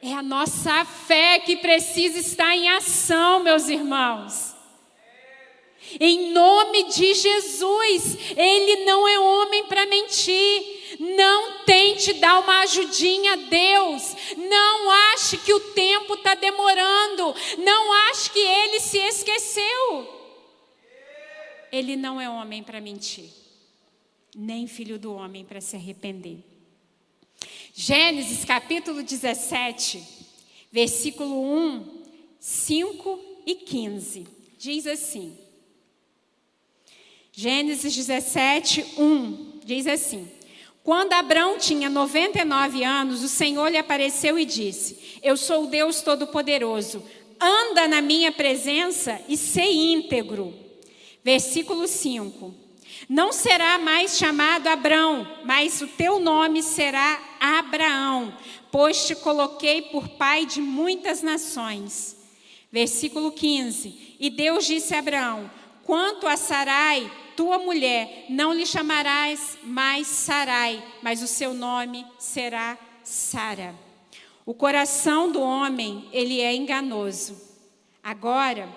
É 0.00 0.14
a 0.14 0.22
nossa 0.22 0.84
fé 0.84 1.38
que 1.38 1.56
precisa 1.56 2.18
estar 2.18 2.56
em 2.56 2.68
ação, 2.70 3.42
meus 3.42 3.68
irmãos. 3.68 4.52
Em 6.00 6.32
nome 6.32 6.84
de 6.84 7.14
Jesus, 7.14 8.18
Ele 8.36 8.84
não 8.84 9.06
é 9.06 9.18
homem 9.18 9.64
para 9.64 9.86
mentir. 9.86 10.71
Não 10.98 11.64
tente 11.64 12.12
dar 12.14 12.40
uma 12.40 12.60
ajudinha 12.60 13.32
a 13.32 13.36
Deus. 13.36 14.16
Não 14.36 14.90
ache 15.12 15.38
que 15.38 15.52
o 15.52 15.60
tempo 15.72 16.14
está 16.14 16.34
demorando. 16.34 17.34
Não 17.58 17.92
ache 18.10 18.30
que 18.30 18.38
Ele 18.38 18.80
se 18.80 18.98
esqueceu. 18.98 20.20
Ele 21.72 21.96
não 21.96 22.20
é 22.20 22.28
homem 22.28 22.62
para 22.62 22.82
mentir, 22.82 23.30
nem 24.36 24.66
filho 24.66 24.98
do 24.98 25.14
homem 25.14 25.42
para 25.42 25.58
se 25.58 25.74
arrepender. 25.74 26.38
Gênesis 27.74 28.44
capítulo 28.44 29.02
17, 29.02 30.02
versículo 30.70 31.42
1, 31.42 32.02
5 32.38 33.20
e 33.46 33.54
15. 33.54 34.26
Diz 34.58 34.86
assim: 34.86 35.38
Gênesis 37.32 37.96
17, 37.96 38.84
1 38.98 39.60
diz 39.64 39.86
assim: 39.86 40.30
Quando 40.84 41.12
Abraão 41.12 41.58
tinha 41.58 41.88
99 41.88 42.82
anos, 42.82 43.22
o 43.22 43.28
Senhor 43.28 43.68
lhe 43.68 43.78
apareceu 43.78 44.38
e 44.38 44.44
disse: 44.44 45.18
Eu 45.22 45.36
sou 45.36 45.64
o 45.64 45.66
Deus 45.68 46.00
Todo-Poderoso, 46.00 47.04
anda 47.40 47.86
na 47.86 48.00
minha 48.00 48.32
presença 48.32 49.20
e 49.28 49.36
sei 49.36 49.92
íntegro. 49.92 50.52
Versículo 51.22 51.86
5: 51.86 52.52
Não 53.08 53.32
será 53.32 53.78
mais 53.78 54.18
chamado 54.18 54.66
Abrão, 54.66 55.26
mas 55.44 55.80
o 55.80 55.86
teu 55.86 56.18
nome 56.18 56.64
será 56.64 57.20
Abraão, 57.38 58.36
pois 58.72 59.06
te 59.06 59.14
coloquei 59.14 59.82
por 59.82 60.08
pai 60.08 60.46
de 60.46 60.60
muitas 60.60 61.22
nações. 61.22 62.16
Versículo 62.72 63.30
15: 63.30 64.16
E 64.18 64.28
Deus 64.30 64.66
disse 64.66 64.96
a 64.96 64.98
Abraão: 64.98 65.48
Quanto 65.84 66.26
a 66.26 66.36
Sarai, 66.36 67.08
tua 67.42 67.58
mulher, 67.58 68.26
não 68.28 68.52
lhe 68.52 68.64
chamarás 68.64 69.58
mais 69.64 70.06
Sarai, 70.06 70.80
mas 71.02 71.20
o 71.22 71.26
seu 71.26 71.52
nome 71.52 72.06
será 72.16 72.78
Sara. 73.02 73.74
O 74.46 74.54
coração 74.54 75.32
do 75.32 75.40
homem, 75.40 76.08
ele 76.12 76.40
é 76.40 76.54
enganoso. 76.54 77.36
Agora, 78.00 78.68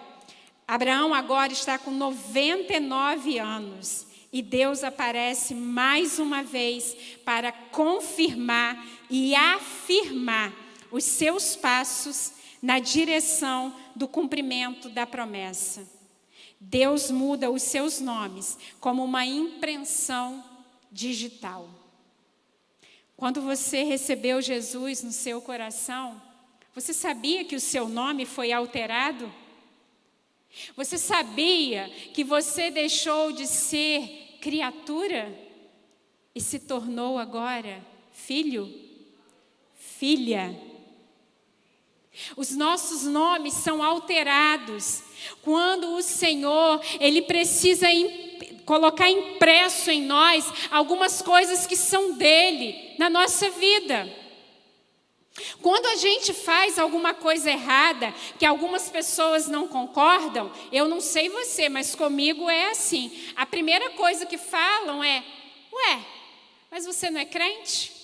Abraão 0.67 1.13
agora 1.13 1.53
está 1.53 1.77
com 1.77 1.91
99 1.91 3.37
anos 3.37 4.07
e 4.33 4.41
Deus 4.41 4.83
aparece 4.83 5.53
mais 5.53 6.17
uma 6.17 6.41
vez 6.41 6.97
para 7.23 7.51
confirmar 7.51 8.83
e 9.11 9.35
afirmar 9.35 10.51
os 10.91 11.03
seus 11.03 11.55
passos 11.55 12.33
na 12.63 12.79
direção 12.79 13.75
do 13.95 14.07
cumprimento 14.07 14.89
da 14.89 15.05
promessa. 15.05 15.94
Deus 16.67 17.11
muda 17.11 17.51
os 17.51 17.61
seus 17.61 17.99
nomes 17.99 18.57
como 18.79 19.03
uma 19.03 19.25
impressão 19.25 20.43
digital. 20.91 21.69
Quando 23.15 23.41
você 23.41 23.83
recebeu 23.83 24.41
Jesus 24.41 25.03
no 25.03 25.11
seu 25.11 25.41
coração, 25.41 26.19
você 26.73 26.91
sabia 26.91 27.45
que 27.45 27.55
o 27.55 27.59
seu 27.59 27.87
nome 27.87 28.25
foi 28.25 28.51
alterado? 28.51 29.31
Você 30.75 30.97
sabia 30.97 31.87
que 32.13 32.23
você 32.23 32.71
deixou 32.71 33.31
de 33.31 33.45
ser 33.45 34.37
criatura 34.41 35.37
e 36.33 36.41
se 36.41 36.59
tornou 36.59 37.19
agora 37.19 37.85
filho? 38.11 38.73
Filha. 39.75 40.59
Os 42.35 42.51
nossos 42.51 43.03
nomes 43.03 43.53
são 43.53 43.83
alterados 43.83 45.03
quando 45.41 45.95
o 45.95 46.01
Senhor, 46.01 46.81
ele 46.99 47.21
precisa 47.21 47.87
colocar 48.65 49.09
impresso 49.09 49.91
em 49.91 50.01
nós 50.01 50.45
algumas 50.71 51.21
coisas 51.21 51.65
que 51.67 51.75
são 51.75 52.13
dele 52.13 52.95
na 52.97 53.09
nossa 53.09 53.49
vida. 53.51 54.11
Quando 55.61 55.85
a 55.87 55.95
gente 55.95 56.33
faz 56.33 56.79
alguma 56.79 57.13
coisa 57.13 57.51
errada, 57.51 58.13
que 58.39 58.45
algumas 58.45 58.89
pessoas 58.89 59.47
não 59.47 59.67
concordam, 59.67 60.51
eu 60.71 60.87
não 60.87 61.01
sei 61.01 61.27
você, 61.27 61.67
mas 61.67 61.93
comigo 61.93 62.49
é 62.49 62.71
assim. 62.71 63.11
A 63.35 63.45
primeira 63.45 63.89
coisa 63.91 64.25
que 64.25 64.37
falam 64.37 65.03
é: 65.03 65.23
Ué, 65.73 65.99
mas 66.71 66.85
você 66.85 67.09
não 67.09 67.19
é 67.19 67.25
crente? 67.25 67.94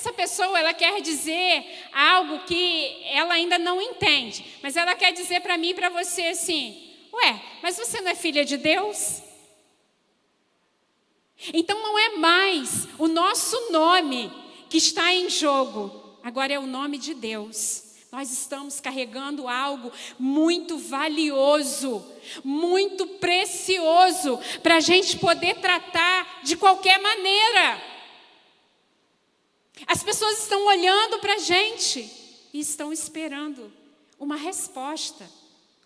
Essa 0.00 0.14
pessoa, 0.14 0.58
ela 0.58 0.72
quer 0.72 1.02
dizer 1.02 1.62
algo 1.92 2.38
que 2.46 3.04
ela 3.10 3.34
ainda 3.34 3.58
não 3.58 3.82
entende, 3.82 4.42
mas 4.62 4.74
ela 4.74 4.94
quer 4.94 5.12
dizer 5.12 5.42
para 5.42 5.58
mim 5.58 5.68
e 5.68 5.74
para 5.74 5.90
você 5.90 6.22
assim: 6.22 6.90
Ué, 7.12 7.38
mas 7.62 7.76
você 7.76 8.00
não 8.00 8.10
é 8.10 8.14
filha 8.14 8.42
de 8.42 8.56
Deus? 8.56 9.20
Então 11.52 11.82
não 11.82 11.98
é 11.98 12.16
mais 12.16 12.88
o 12.98 13.08
nosso 13.08 13.70
nome 13.70 14.32
que 14.70 14.78
está 14.78 15.12
em 15.12 15.28
jogo, 15.28 16.18
agora 16.22 16.50
é 16.50 16.58
o 16.58 16.66
nome 16.66 16.96
de 16.96 17.12
Deus. 17.12 17.82
Nós 18.10 18.32
estamos 18.32 18.80
carregando 18.80 19.46
algo 19.46 19.92
muito 20.18 20.78
valioso, 20.78 22.02
muito 22.42 23.06
precioso, 23.06 24.40
para 24.62 24.76
a 24.76 24.80
gente 24.80 25.18
poder 25.18 25.56
tratar 25.56 26.40
de 26.42 26.56
qualquer 26.56 26.98
maneira. 26.98 27.90
As 29.86 30.02
pessoas 30.02 30.42
estão 30.42 30.66
olhando 30.66 31.18
para 31.18 31.34
a 31.34 31.38
gente 31.38 32.00
e 32.52 32.60
estão 32.60 32.92
esperando 32.92 33.72
uma 34.18 34.36
resposta, 34.36 35.28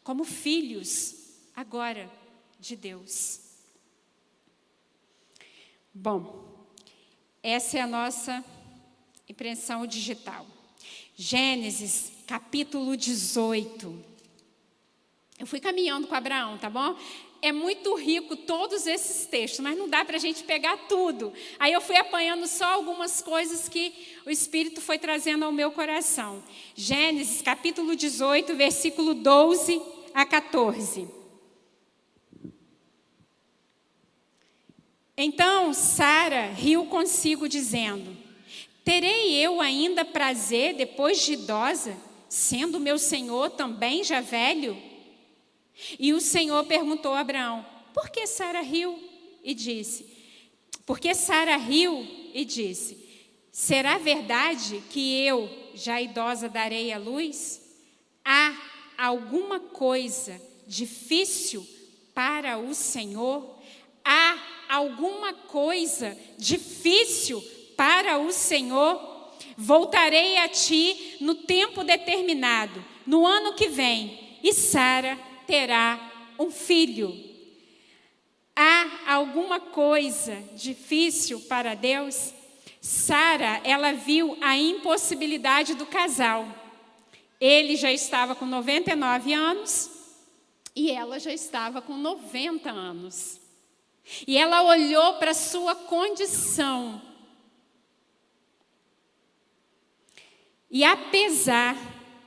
como 0.02 0.24
filhos 0.24 1.14
agora 1.54 2.10
de 2.58 2.76
Deus. 2.76 3.40
Bom, 5.92 6.66
essa 7.42 7.78
é 7.78 7.80
a 7.80 7.86
nossa 7.86 8.44
impressão 9.28 9.86
digital. 9.86 10.46
Gênesis, 11.16 12.10
capítulo 12.26 12.96
18. 12.96 14.13
Eu 15.44 15.46
fui 15.46 15.60
caminhando 15.60 16.06
com 16.06 16.14
Abraão, 16.14 16.56
tá 16.56 16.70
bom? 16.70 16.96
É 17.42 17.52
muito 17.52 17.94
rico 17.96 18.34
todos 18.34 18.86
esses 18.86 19.26
textos, 19.26 19.60
mas 19.60 19.76
não 19.76 19.86
dá 19.86 20.02
para 20.02 20.16
a 20.16 20.18
gente 20.18 20.42
pegar 20.42 20.74
tudo. 20.88 21.34
Aí 21.58 21.70
eu 21.70 21.82
fui 21.82 21.98
apanhando 21.98 22.46
só 22.46 22.64
algumas 22.64 23.20
coisas 23.20 23.68
que 23.68 23.92
o 24.24 24.30
Espírito 24.30 24.80
foi 24.80 24.98
trazendo 24.98 25.44
ao 25.44 25.52
meu 25.52 25.70
coração. 25.70 26.42
Gênesis, 26.74 27.42
capítulo 27.42 27.94
18, 27.94 28.56
versículo 28.56 29.12
12 29.12 29.82
a 30.14 30.24
14. 30.24 31.06
Então 35.14 35.74
Sara 35.74 36.52
riu 36.52 36.86
consigo, 36.86 37.50
dizendo: 37.50 38.16
Terei 38.82 39.34
eu 39.34 39.60
ainda 39.60 40.06
prazer 40.06 40.74
depois 40.74 41.20
de 41.22 41.34
idosa, 41.34 41.94
sendo 42.30 42.80
meu 42.80 42.96
senhor 42.96 43.50
também 43.50 44.02
já 44.02 44.22
velho? 44.22 44.93
E 45.98 46.12
o 46.12 46.20
Senhor 46.20 46.64
perguntou 46.64 47.12
a 47.12 47.20
Abraão: 47.20 47.64
Por 47.92 48.08
que 48.10 48.26
Sara 48.26 48.60
riu? 48.60 48.98
E 49.42 49.54
disse: 49.54 50.06
Porque 50.86 51.14
Sara 51.14 51.56
riu 51.56 52.06
e 52.32 52.44
disse: 52.44 53.04
Será 53.50 53.98
verdade 53.98 54.82
que 54.90 55.24
eu, 55.24 55.48
já 55.74 56.00
idosa, 56.00 56.48
darei 56.48 56.92
a 56.92 56.98
luz? 56.98 57.60
Há 58.24 58.56
alguma 58.96 59.60
coisa 59.60 60.40
difícil 60.66 61.66
para 62.14 62.58
o 62.58 62.74
Senhor? 62.74 63.58
Há 64.04 64.38
alguma 64.68 65.32
coisa 65.32 66.16
difícil 66.38 67.42
para 67.76 68.18
o 68.18 68.32
Senhor? 68.32 69.14
Voltarei 69.56 70.38
a 70.38 70.48
ti 70.48 71.16
no 71.20 71.34
tempo 71.34 71.84
determinado, 71.84 72.84
no 73.06 73.24
ano 73.26 73.54
que 73.54 73.68
vem, 73.68 74.38
e 74.42 74.52
Sara 74.52 75.18
terá 75.46 75.98
um 76.38 76.50
filho. 76.50 77.14
Há 78.56 79.14
alguma 79.14 79.58
coisa 79.58 80.42
difícil 80.54 81.40
para 81.40 81.74
Deus? 81.74 82.32
Sara, 82.80 83.60
ela 83.64 83.92
viu 83.92 84.36
a 84.40 84.56
impossibilidade 84.56 85.74
do 85.74 85.86
casal. 85.86 86.46
Ele 87.40 87.76
já 87.76 87.90
estava 87.90 88.34
com 88.34 88.46
99 88.46 89.32
anos 89.32 89.90
e 90.76 90.90
ela 90.90 91.18
já 91.18 91.32
estava 91.32 91.80
com 91.80 91.96
90 91.96 92.70
anos. 92.70 93.40
E 94.26 94.36
ela 94.36 94.62
olhou 94.62 95.14
para 95.14 95.32
sua 95.32 95.74
condição. 95.74 97.00
E 100.70 100.84
apesar 100.84 101.76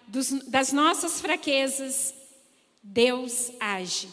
dos, 0.08 0.32
das 0.50 0.72
nossas 0.72 1.20
fraquezas, 1.20 2.14
Deus 2.88 3.52
age. 3.60 4.08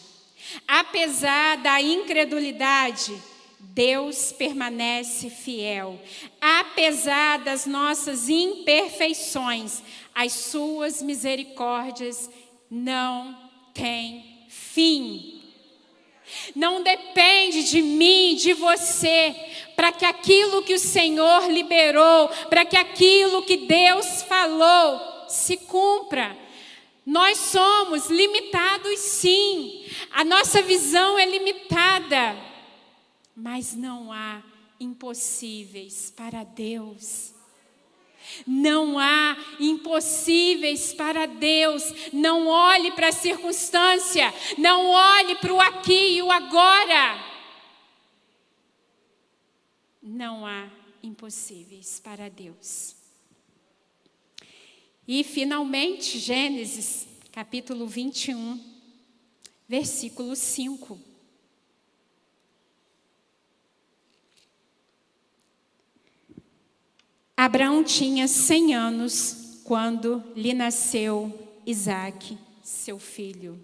Apesar 0.67 1.57
da 1.57 1.81
incredulidade, 1.81 3.13
Deus 3.59 4.31
permanece 4.31 5.29
fiel. 5.29 5.99
Apesar 6.39 7.39
das 7.39 7.65
nossas 7.65 8.29
imperfeições, 8.29 9.81
as 10.13 10.31
suas 10.31 11.01
misericórdias 11.01 12.29
não 12.69 13.35
têm 13.73 14.45
fim. 14.49 15.41
Não 16.55 16.81
depende 16.81 17.63
de 17.63 17.81
mim, 17.81 18.35
de 18.35 18.53
você, 18.53 19.35
para 19.75 19.91
que 19.91 20.05
aquilo 20.05 20.63
que 20.63 20.73
o 20.73 20.79
Senhor 20.79 21.49
liberou, 21.51 22.29
para 22.49 22.65
que 22.65 22.77
aquilo 22.77 23.43
que 23.43 23.57
Deus 23.57 24.21
falou 24.23 25.27
se 25.27 25.57
cumpra. 25.57 26.44
Nós 27.05 27.37
somos 27.37 28.09
limitados, 28.09 28.99
sim. 28.99 29.85
A 30.11 30.23
nossa 30.23 30.61
visão 30.61 31.19
é 31.19 31.25
limitada. 31.25 32.35
Mas 33.35 33.75
não 33.75 34.11
há 34.11 34.41
impossíveis 34.79 36.11
para 36.15 36.43
Deus. 36.43 37.33
Não 38.47 38.97
há 38.97 39.37
impossíveis 39.59 40.93
para 40.93 41.27
Deus. 41.27 41.83
Não 42.11 42.47
olhe 42.47 42.91
para 42.93 43.09
a 43.09 43.13
circunstância. 43.13 44.33
Não 44.57 44.89
olhe 44.89 45.35
para 45.35 45.53
o 45.53 45.61
aqui 45.61 46.17
e 46.17 46.23
o 46.23 46.31
agora. 46.31 47.23
Não 50.01 50.45
há 50.45 50.67
impossíveis 51.03 51.99
para 51.99 52.29
Deus. 52.29 53.04
E, 55.07 55.23
finalmente, 55.23 56.17
Gênesis, 56.17 57.07
capítulo 57.31 57.85
21, 57.85 58.59
versículo 59.69 60.35
5. 60.35 60.99
Abraão 67.37 67.83
tinha 67.83 68.27
100 68.27 68.73
anos 68.73 69.61
quando 69.63 70.23
lhe 70.35 70.53
nasceu 70.53 71.61
Isaac, 71.67 72.35
seu 72.63 72.97
filho. 72.97 73.63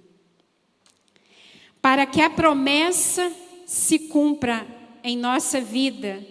Para 1.82 2.06
que 2.06 2.22
a 2.22 2.30
promessa 2.30 3.36
se 3.66 3.98
cumpra 3.98 4.68
em 5.04 5.18
nossa 5.18 5.60
vida, 5.60 6.24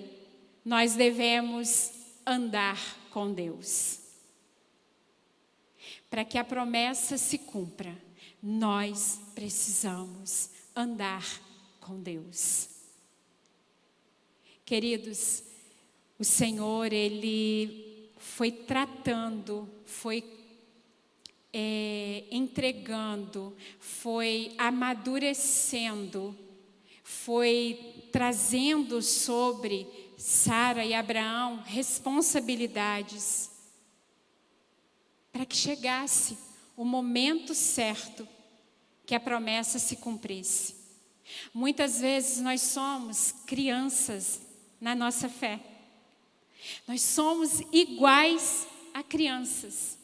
nós 0.64 0.94
devemos 0.94 1.90
andar 2.24 2.78
com 3.10 3.32
Deus 3.32 3.99
para 6.10 6.24
que 6.24 6.36
a 6.36 6.44
promessa 6.44 7.16
se 7.16 7.38
cumpra, 7.38 7.96
nós 8.42 9.20
precisamos 9.34 10.50
andar 10.74 11.24
com 11.80 12.02
Deus. 12.02 12.68
Queridos, 14.64 15.44
o 16.18 16.24
Senhor, 16.24 16.92
Ele 16.92 18.10
foi 18.18 18.50
tratando, 18.50 19.68
foi 19.86 20.24
é, 21.52 22.24
entregando, 22.30 23.56
foi 23.78 24.52
amadurecendo, 24.58 26.36
foi 27.02 28.08
trazendo 28.12 29.00
sobre 29.00 29.86
Sara 30.16 30.84
e 30.84 30.92
Abraão 30.92 31.62
responsabilidades 31.64 33.49
para 35.32 35.46
que 35.46 35.56
chegasse 35.56 36.36
o 36.76 36.84
momento 36.84 37.54
certo 37.54 38.26
que 39.06 39.14
a 39.14 39.20
promessa 39.20 39.78
se 39.78 39.96
cumprisse. 39.96 40.76
Muitas 41.52 42.00
vezes 42.00 42.40
nós 42.40 42.60
somos 42.60 43.32
crianças 43.46 44.40
na 44.80 44.94
nossa 44.94 45.28
fé. 45.28 45.60
Nós 46.86 47.02
somos 47.02 47.60
iguais 47.72 48.66
a 48.94 49.02
crianças. 49.02 49.98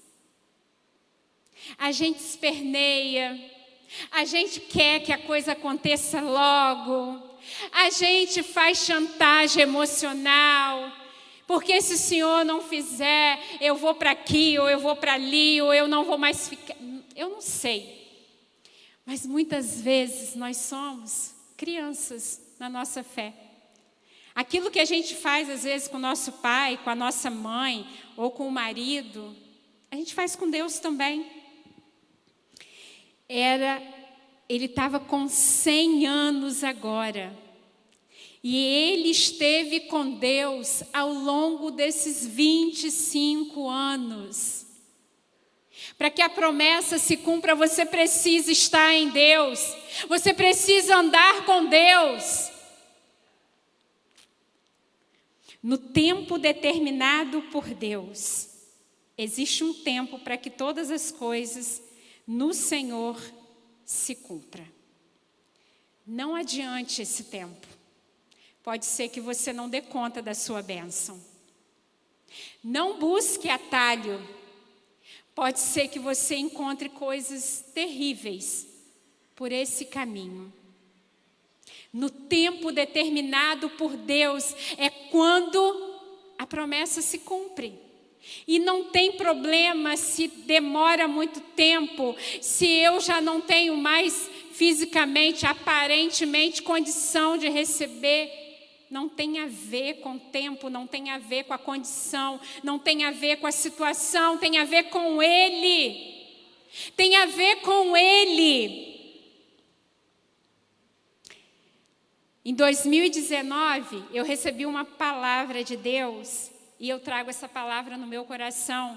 A 1.79 1.91
gente 1.91 2.19
esperneia, 2.19 3.39
a 4.11 4.25
gente 4.25 4.61
quer 4.61 5.01
que 5.01 5.12
a 5.12 5.19
coisa 5.19 5.53
aconteça 5.53 6.21
logo, 6.21 7.39
a 7.73 7.91
gente 7.91 8.43
faz 8.43 8.79
chantagem 8.79 9.62
emocional, 9.62 10.93
porque 11.47 11.81
se 11.81 11.95
o 11.95 11.99
Senhor 11.99 12.45
não 12.45 12.61
fizer, 12.61 13.39
eu 13.61 13.77
vou 13.77 13.95
para 13.95 14.11
aqui, 14.11 14.59
ou 14.59 14.69
eu 14.69 14.81
vou 14.81 14.97
para 14.97 15.15
ali, 15.15 15.63
ou 15.63 15.73
eu 15.73 15.87
não 15.87 16.05
vou 16.05 16.19
mais 16.19 16.49
ficar. 16.49 16.77
Eu 17.15 17.31
não 17.31 17.41
sei. 17.41 17.97
Mas 19.05 19.25
muitas 19.25 19.81
vezes 19.81 20.35
nós 20.35 20.57
somos 20.57 21.35
crianças 21.57 22.41
na 22.59 22.69
nossa 22.69 23.05
fé. 23.05 23.33
Aquilo 24.35 24.71
que 24.71 24.81
a 24.81 24.85
gente 24.85 25.15
faz 25.15 25.49
às 25.49 25.63
vezes 25.63 25.89
com 25.89 25.97
o 25.97 26.01
nosso 26.01 26.33
pai, 26.33 26.79
com 26.83 26.91
a 26.91 26.95
nossa 26.95 27.31
mãe, 27.31 27.87
ou 28.17 28.31
com 28.33 28.49
o 28.49 28.53
marido, 28.53 29.35
a 29.91 29.97
gente 29.97 30.15
faz 30.15 30.35
com 30.35 30.51
Deus 30.51 30.81
também. 30.81 31.25
Era, 33.29 33.81
ele 34.49 34.67
estava 34.67 34.99
com 34.99 35.29
100 35.29 36.07
anos 36.07 36.65
agora. 36.65 37.46
E 38.49 38.59
ele 38.59 39.11
esteve 39.11 39.81
com 39.81 40.09
Deus 40.09 40.85
ao 40.93 41.13
longo 41.13 41.73
desses 41.73 42.25
25 42.25 43.69
anos. 43.69 44.65
Para 45.99 46.11
que 46.11 46.23
a 46.23 46.29
promessa 46.29 46.97
se 46.97 47.17
cumpra, 47.17 47.57
você 47.57 47.85
precisa 47.85 48.53
estar 48.53 48.95
em 48.95 49.11
Deus, 49.11 49.59
você 50.09 50.33
precisa 50.33 50.97
andar 50.97 51.45
com 51.45 51.67
Deus. 51.67 52.53
No 55.61 55.77
tempo 55.77 56.39
determinado 56.39 57.43
por 57.51 57.67
Deus, 57.67 58.49
existe 59.19 59.65
um 59.65 59.75
tempo 59.75 60.21
para 60.21 60.37
que 60.37 60.51
todas 60.51 60.93
as 60.93 61.11
coisas 61.11 61.83
no 62.25 62.55
Senhor 62.55 63.21
se 63.85 64.15
cumpra. 64.15 64.65
Não 66.07 66.33
adiante 66.33 67.03
esse 67.03 67.25
tempo. 67.25 67.77
Pode 68.66 68.85
ser 68.85 69.11
que 69.11 69.20
você 69.20 69.52
não 69.52 69.68
dê 69.68 69.81
conta 69.81 70.20
da 70.20 70.35
sua 70.35 70.61
bênção. 70.61 71.22
Não 72.64 72.98
busque 72.98 73.48
atalho. 73.48 74.20
Pode 75.37 75.61
ser 75.61 75.87
que 75.87 76.00
você 76.00 76.35
encontre 76.35 76.88
coisas 76.88 77.64
terríveis 77.72 78.66
por 79.37 79.52
esse 79.52 79.85
caminho. 79.85 80.52
No 81.92 82.11
tempo 82.11 82.72
determinado 82.72 83.70
por 83.70 83.96
Deus 83.96 84.52
é 84.76 84.90
quando 84.90 86.00
a 86.37 86.44
promessa 86.44 87.00
se 87.00 87.20
cumpre. 87.20 87.72
E 88.48 88.59
não 88.59 88.83
tem 88.83 89.12
problema 89.12 89.96
se 89.96 90.26
demora 90.26 91.07
muito 91.07 91.38
tempo, 91.38 92.16
se 92.40 92.66
eu 92.66 93.00
já 93.00 93.20
não 93.20 93.40
tenho 93.40 93.76
mais 93.76 94.29
fisicamente, 94.50 95.46
aparentemente, 95.46 96.64
condição 96.64 97.38
de 97.38 97.48
receber. 97.48 98.46
Não 98.90 99.09
tem 99.09 99.40
a 99.40 99.46
ver 99.46 99.94
com 99.94 100.14
o 100.14 100.20
tempo, 100.20 100.70
não 100.70 100.87
tem 100.87 101.11
a 101.11 101.18
ver 101.18 101.44
com 101.44 101.53
a 101.53 101.59
condição, 101.59 102.40
não 102.62 102.79
tem 102.79 103.05
a 103.05 103.11
ver 103.11 103.37
com 103.37 103.46
a 103.46 103.53
situação, 103.53 104.38
tem 104.38 104.59
a 104.59 104.64
ver 104.64 104.85
com 104.85 105.22
Ele. 105.22 106.14
Tem 106.96 107.16
a 107.16 107.27
ver 107.27 107.57
com 107.62 107.96
Ele. 107.96 108.94
Em 112.44 112.55
2019, 112.55 114.05
eu 114.12 114.25
recebi 114.25 114.66
uma 114.66 114.85
palavra 114.85 115.64
de 115.64 115.77
Deus 115.77 116.51
e 116.79 116.88
eu 116.88 117.01
trago 117.01 117.29
essa 117.29 117.49
palavra 117.49 117.96
no 117.96 118.07
meu 118.07 118.25
coração. 118.25 118.96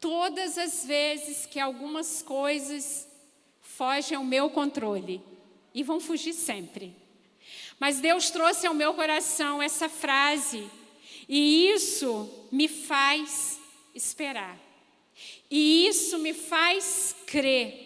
Todas 0.00 0.56
as 0.56 0.84
vezes 0.86 1.44
que 1.44 1.60
algumas 1.60 2.22
coisas 2.22 3.06
fogem 3.60 4.16
ao 4.16 4.24
meu 4.24 4.48
controle, 4.48 5.22
e 5.76 5.82
vão 5.82 6.00
fugir 6.00 6.32
sempre. 6.32 6.96
Mas 7.78 8.00
Deus 8.00 8.30
trouxe 8.30 8.66
ao 8.66 8.74
meu 8.74 8.94
coração 8.94 9.62
essa 9.62 9.88
frase, 9.88 10.68
e 11.28 11.68
isso 11.68 12.48
me 12.50 12.68
faz 12.68 13.60
esperar. 13.94 14.58
E 15.50 15.86
isso 15.86 16.18
me 16.18 16.34
faz 16.34 17.14
crer. 17.26 17.84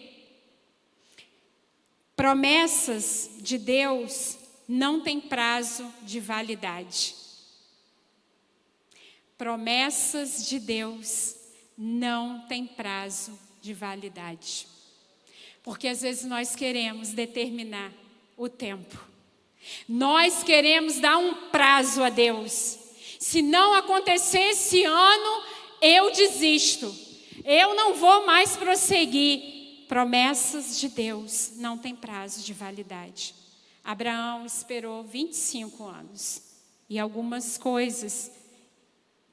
Promessas 2.15 3.31
de 3.39 3.57
Deus 3.57 4.37
não 4.67 5.01
têm 5.01 5.19
prazo 5.19 5.91
de 6.03 6.19
validade. 6.19 7.15
Promessas 9.37 10.47
de 10.47 10.59
Deus 10.59 11.35
não 11.77 12.45
têm 12.47 12.67
prazo 12.67 13.37
de 13.61 13.73
validade. 13.73 14.67
Porque 15.63 15.87
às 15.87 16.01
vezes 16.01 16.25
nós 16.25 16.55
queremos 16.55 17.09
determinar 17.09 17.91
o 18.37 18.47
tempo. 18.47 19.10
Nós 19.87 20.43
queremos 20.43 20.99
dar 20.99 21.17
um 21.17 21.33
prazo 21.49 22.03
a 22.03 22.09
Deus. 22.09 22.77
Se 23.19 23.41
não 23.41 23.73
acontecer 23.73 24.39
esse 24.49 24.83
ano, 24.83 25.43
eu 25.81 26.11
desisto. 26.11 26.93
Eu 27.43 27.75
não 27.75 27.93
vou 27.93 28.25
mais 28.25 28.55
prosseguir. 28.55 29.85
Promessas 29.87 30.79
de 30.79 30.87
Deus 30.87 31.53
não 31.57 31.77
têm 31.77 31.95
prazo 31.95 32.43
de 32.43 32.53
validade. 32.53 33.35
Abraão 33.83 34.45
esperou 34.45 35.03
25 35.03 35.83
anos. 35.85 36.41
E 36.89 36.99
algumas 36.99 37.57
coisas 37.57 38.31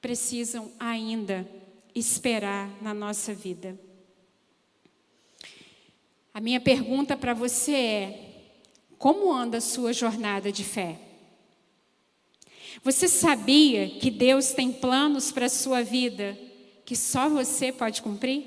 precisam 0.01 0.71
ainda 0.79 1.49
esperar 1.95 2.71
na 2.81 2.95
nossa 2.95 3.35
vida. 3.35 3.79
A 6.33 6.41
minha 6.41 6.61
pergunta 6.61 7.17
para 7.17 7.35
você 7.35 7.73
é: 7.73 8.28
como 8.99 9.33
anda 9.33 9.59
a 9.59 9.61
sua 9.61 9.93
jornada 9.93 10.51
de 10.51 10.65
fé? 10.65 11.01
Você 12.83 13.09
sabia 13.09 13.89
que 13.89 14.11
Deus 14.11 14.53
tem 14.53 14.73
planos 14.73 15.33
para 15.33 15.47
a 15.47 15.51
sua 15.51 15.83
vida 15.83 16.39
que 16.85 16.97
só 16.97 17.29
você 17.29 17.73
pode 17.73 18.03
cumprir? 18.03 18.45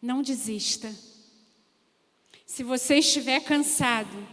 Não 0.00 0.22
desista. 0.22 0.94
Se 2.46 2.62
você 2.62 2.96
estiver 2.98 3.40
cansado, 3.40 4.26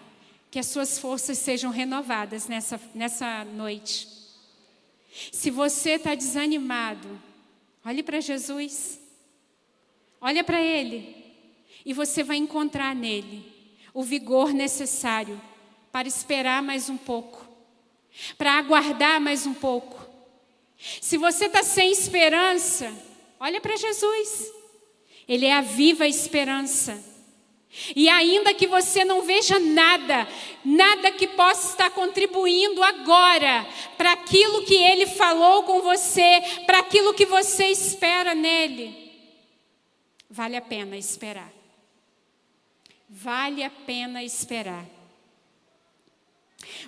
que 0.52 0.60
as 0.60 0.68
suas 0.68 1.00
forças 1.00 1.38
sejam 1.38 1.72
renovadas 1.72 2.48
nessa, 2.48 2.80
nessa 2.94 3.46
noite. 3.46 4.08
Se 5.32 5.50
você 5.50 5.92
está 5.92 6.14
desanimado, 6.14 7.22
olhe 7.86 8.04
para 8.04 8.20
Jesus, 8.20 9.00
olha 10.20 10.44
para 10.44 10.62
Ele, 10.62 11.21
e 11.86 11.94
você 11.94 12.24
vai 12.24 12.38
encontrar 12.38 12.96
nele 12.96 13.46
o 13.94 14.04
vigor 14.04 14.54
necessário 14.54 15.40
para 15.92 16.08
esperar 16.08 16.62
mais 16.62 16.90
um 16.90 16.98
pouco, 16.98 17.46
para 18.38 18.58
aguardar 18.58 19.20
mais 19.20 19.46
um 19.46 19.54
pouco. 19.54 20.00
Se 21.02 21.18
você 21.18 21.46
está 21.46 21.64
sem 21.64 21.92
esperança, 21.92 22.92
olha 23.40 23.60
para 23.60 23.76
Jesus, 23.76 24.52
Ele 25.28 25.46
é 25.46 25.54
a 25.54 25.62
viva 25.62 26.08
esperança. 26.08 27.12
E 27.96 28.10
ainda 28.10 28.54
que 28.54 28.68
você 28.68 29.06
não 29.06 29.22
veja 29.22 29.58
nada, 29.58 30.28
nada 30.64 31.10
que 31.12 31.26
possa 31.26 31.72
estar 31.72 31.90
contribuindo 31.92 32.84
agora 32.84 33.66
para 33.98 34.12
aquilo 34.12 34.66
que 34.66 34.76
ele 34.76 35.06
falou 35.06 35.64
com 35.64 35.82
você, 35.82 36.42
para 36.66 36.80
aquilo 36.80 37.14
que 37.14 37.26
você 37.26 37.68
espera 37.68 38.36
nele, 38.36 38.94
vale 40.30 40.58
a 40.58 40.62
pena 40.62 40.98
esperar. 40.98 41.61
Vale 43.12 43.64
a 43.64 43.70
pena 43.70 44.24
esperar. 44.24 44.86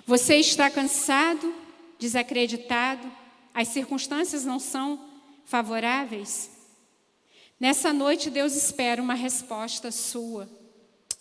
Você 0.06 0.36
está 0.36 0.70
cansado, 0.70 1.54
desacreditado, 1.98 3.10
as 3.52 3.68
circunstâncias 3.68 4.44
não 4.44 4.58
são 4.58 5.08
favoráveis? 5.44 6.50
Nessa 7.60 7.92
noite, 7.92 8.30
Deus 8.30 8.56
espera 8.56 9.02
uma 9.02 9.14
resposta 9.14 9.92
sua 9.92 10.48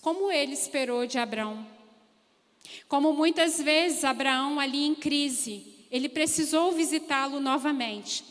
como 0.03 0.29
ele 0.29 0.51
esperou 0.51 1.07
de 1.07 1.17
Abraão. 1.17 1.65
Como 2.89 3.13
muitas 3.13 3.61
vezes 3.61 4.03
Abraão, 4.03 4.59
ali 4.59 4.83
em 4.83 4.93
crise, 4.93 5.87
ele 5.89 6.09
precisou 6.09 6.73
visitá-lo 6.73 7.39
novamente 7.39 8.21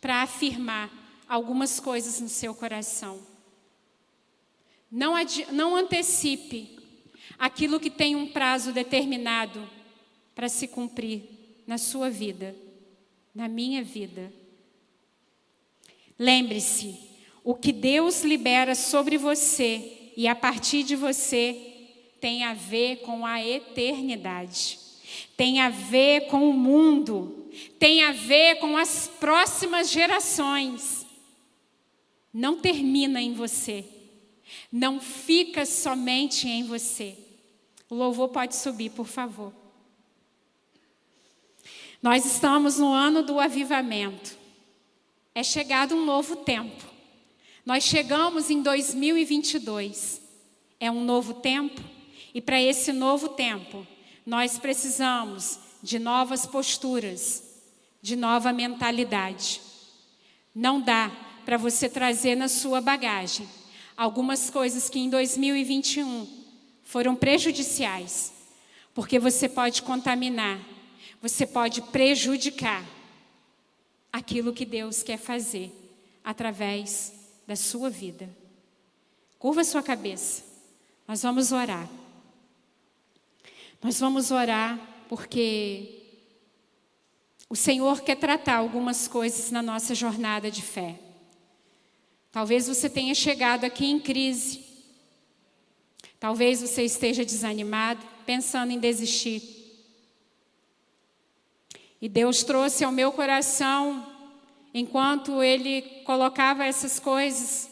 para 0.00 0.22
afirmar 0.22 0.90
algumas 1.28 1.78
coisas 1.78 2.18
no 2.18 2.30
seu 2.30 2.54
coração. 2.54 3.20
Não, 4.90 5.14
não 5.52 5.76
antecipe 5.76 6.78
aquilo 7.38 7.78
que 7.78 7.90
tem 7.90 8.16
um 8.16 8.26
prazo 8.26 8.72
determinado 8.72 9.68
para 10.34 10.48
se 10.48 10.66
cumprir 10.66 11.22
na 11.66 11.78
sua 11.78 12.08
vida, 12.08 12.56
na 13.34 13.48
minha 13.48 13.82
vida. 13.82 14.32
Lembre-se, 16.18 16.98
o 17.44 17.54
que 17.54 17.72
Deus 17.72 18.22
libera 18.24 18.74
sobre 18.74 19.16
você 19.16 20.12
e 20.16 20.26
a 20.26 20.34
partir 20.34 20.82
de 20.82 20.96
você 20.96 21.56
tem 22.20 22.42
a 22.42 22.54
ver 22.54 22.96
com 23.02 23.24
a 23.24 23.44
eternidade, 23.44 24.78
tem 25.36 25.60
a 25.60 25.68
ver 25.68 26.26
com 26.26 26.48
o 26.48 26.52
mundo, 26.52 27.48
tem 27.78 28.02
a 28.02 28.12
ver 28.12 28.56
com 28.56 28.76
as 28.76 29.06
próximas 29.20 29.90
gerações. 29.90 31.06
Não 32.32 32.58
termina 32.58 33.20
em 33.20 33.32
você, 33.32 33.84
não 34.70 35.00
fica 35.00 35.64
somente 35.64 36.48
em 36.48 36.64
você. 36.64 37.16
O 37.88 37.94
louvor 37.94 38.28
pode 38.28 38.54
subir, 38.54 38.90
por 38.90 39.06
favor. 39.06 39.52
Nós 42.02 42.24
estamos 42.24 42.78
no 42.78 42.92
ano 42.92 43.22
do 43.22 43.40
avivamento. 43.40 44.36
É 45.34 45.42
chegado 45.42 45.94
um 45.94 46.04
novo 46.04 46.36
tempo. 46.36 46.84
Nós 47.64 47.84
chegamos 47.84 48.50
em 48.50 48.62
2022. 48.62 50.20
É 50.80 50.90
um 50.90 51.04
novo 51.04 51.34
tempo 51.34 51.82
e 52.32 52.40
para 52.40 52.60
esse 52.60 52.92
novo 52.92 53.30
tempo 53.30 53.86
nós 54.24 54.58
precisamos 54.58 55.58
de 55.82 55.98
novas 55.98 56.46
posturas, 56.46 57.42
de 58.00 58.14
nova 58.14 58.52
mentalidade. 58.52 59.60
Não 60.54 60.80
dá 60.80 61.10
para 61.44 61.56
você 61.56 61.88
trazer 61.88 62.36
na 62.36 62.46
sua 62.46 62.80
bagagem 62.80 63.48
algumas 63.98 64.48
coisas 64.48 64.88
que 64.88 65.00
em 65.00 65.10
2021 65.10 66.28
foram 66.84 67.16
prejudiciais, 67.16 68.32
porque 68.94 69.18
você 69.18 69.48
pode 69.48 69.82
contaminar, 69.82 70.60
você 71.20 71.44
pode 71.44 71.82
prejudicar 71.82 72.86
aquilo 74.12 74.52
que 74.52 74.64
Deus 74.64 75.02
quer 75.02 75.18
fazer 75.18 75.72
através 76.22 77.12
da 77.44 77.56
sua 77.56 77.90
vida. 77.90 78.30
Curva 79.36 79.64
sua 79.64 79.82
cabeça. 79.82 80.44
Nós 81.06 81.22
vamos 81.22 81.50
orar. 81.50 81.88
Nós 83.82 83.98
vamos 83.98 84.30
orar 84.30 84.78
porque 85.08 86.04
o 87.48 87.56
Senhor 87.56 88.00
quer 88.02 88.16
tratar 88.16 88.56
algumas 88.56 89.08
coisas 89.08 89.50
na 89.50 89.62
nossa 89.62 89.92
jornada 89.92 90.52
de 90.52 90.62
fé. 90.62 91.07
Talvez 92.38 92.68
você 92.68 92.88
tenha 92.88 93.16
chegado 93.16 93.64
aqui 93.64 93.84
em 93.84 93.98
crise. 93.98 94.64
Talvez 96.20 96.60
você 96.60 96.84
esteja 96.84 97.24
desanimado, 97.24 98.06
pensando 98.24 98.70
em 98.70 98.78
desistir. 98.78 99.42
E 102.00 102.08
Deus 102.08 102.44
trouxe 102.44 102.84
ao 102.84 102.92
meu 102.92 103.10
coração, 103.10 104.06
enquanto 104.72 105.42
Ele 105.42 105.82
colocava 106.04 106.64
essas 106.64 107.00
coisas 107.00 107.68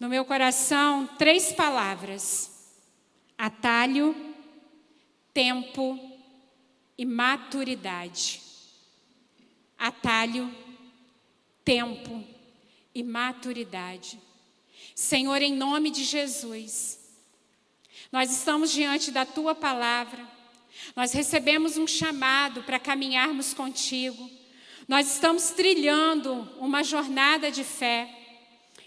no 0.00 0.08
meu 0.08 0.24
coração, 0.24 1.06
três 1.18 1.52
palavras: 1.52 2.72
atalho, 3.36 4.16
tempo 5.34 6.00
e 6.96 7.04
maturidade. 7.04 8.40
Atalho, 9.78 10.50
tempo 11.62 12.39
e 12.94 13.02
maturidade. 13.02 14.20
Senhor, 14.94 15.40
em 15.42 15.54
nome 15.54 15.90
de 15.90 16.04
Jesus, 16.04 16.98
nós 18.12 18.30
estamos 18.30 18.70
diante 18.70 19.10
da 19.10 19.24
tua 19.24 19.54
palavra, 19.54 20.26
nós 20.96 21.12
recebemos 21.12 21.76
um 21.76 21.86
chamado 21.86 22.62
para 22.62 22.78
caminharmos 22.78 23.54
contigo, 23.54 24.30
nós 24.88 25.12
estamos 25.14 25.50
trilhando 25.50 26.48
uma 26.58 26.82
jornada 26.82 27.50
de 27.50 27.62
fé. 27.62 28.19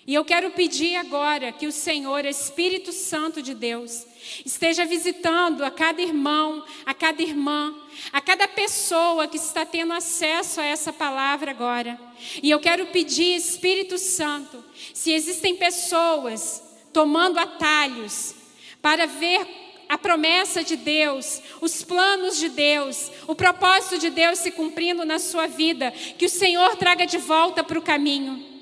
E 0.05 0.13
eu 0.13 0.25
quero 0.25 0.51
pedir 0.51 0.97
agora 0.97 1.51
que 1.51 1.65
o 1.65 1.71
Senhor, 1.71 2.25
Espírito 2.25 2.91
Santo 2.91 3.41
de 3.41 3.53
Deus, 3.53 4.05
esteja 4.45 4.85
visitando 4.85 5.63
a 5.63 5.71
cada 5.71 6.01
irmão, 6.01 6.65
a 6.85 6.93
cada 6.93 7.21
irmã, 7.21 7.73
a 8.11 8.19
cada 8.19 8.45
pessoa 8.47 9.27
que 9.27 9.37
está 9.37 9.65
tendo 9.65 9.93
acesso 9.93 10.59
a 10.59 10.65
essa 10.65 10.91
palavra 10.91 11.51
agora. 11.51 11.97
E 12.41 12.49
eu 12.49 12.59
quero 12.59 12.87
pedir, 12.87 13.35
Espírito 13.35 13.97
Santo, 13.97 14.63
se 14.93 15.13
existem 15.13 15.55
pessoas 15.55 16.61
tomando 16.91 17.39
atalhos 17.39 18.35
para 18.81 19.05
ver 19.05 19.47
a 19.87 19.97
promessa 19.97 20.63
de 20.63 20.75
Deus, 20.75 21.41
os 21.61 21.81
planos 21.81 22.37
de 22.37 22.49
Deus, 22.49 23.09
o 23.25 23.35
propósito 23.35 23.97
de 23.99 24.09
Deus 24.09 24.39
se 24.39 24.51
cumprindo 24.51 25.05
na 25.05 25.17
sua 25.17 25.47
vida, 25.47 25.91
que 25.91 26.25
o 26.25 26.29
Senhor 26.29 26.75
traga 26.75 27.05
de 27.05 27.17
volta 27.17 27.63
para 27.63 27.79
o 27.79 27.81
caminho. 27.81 28.52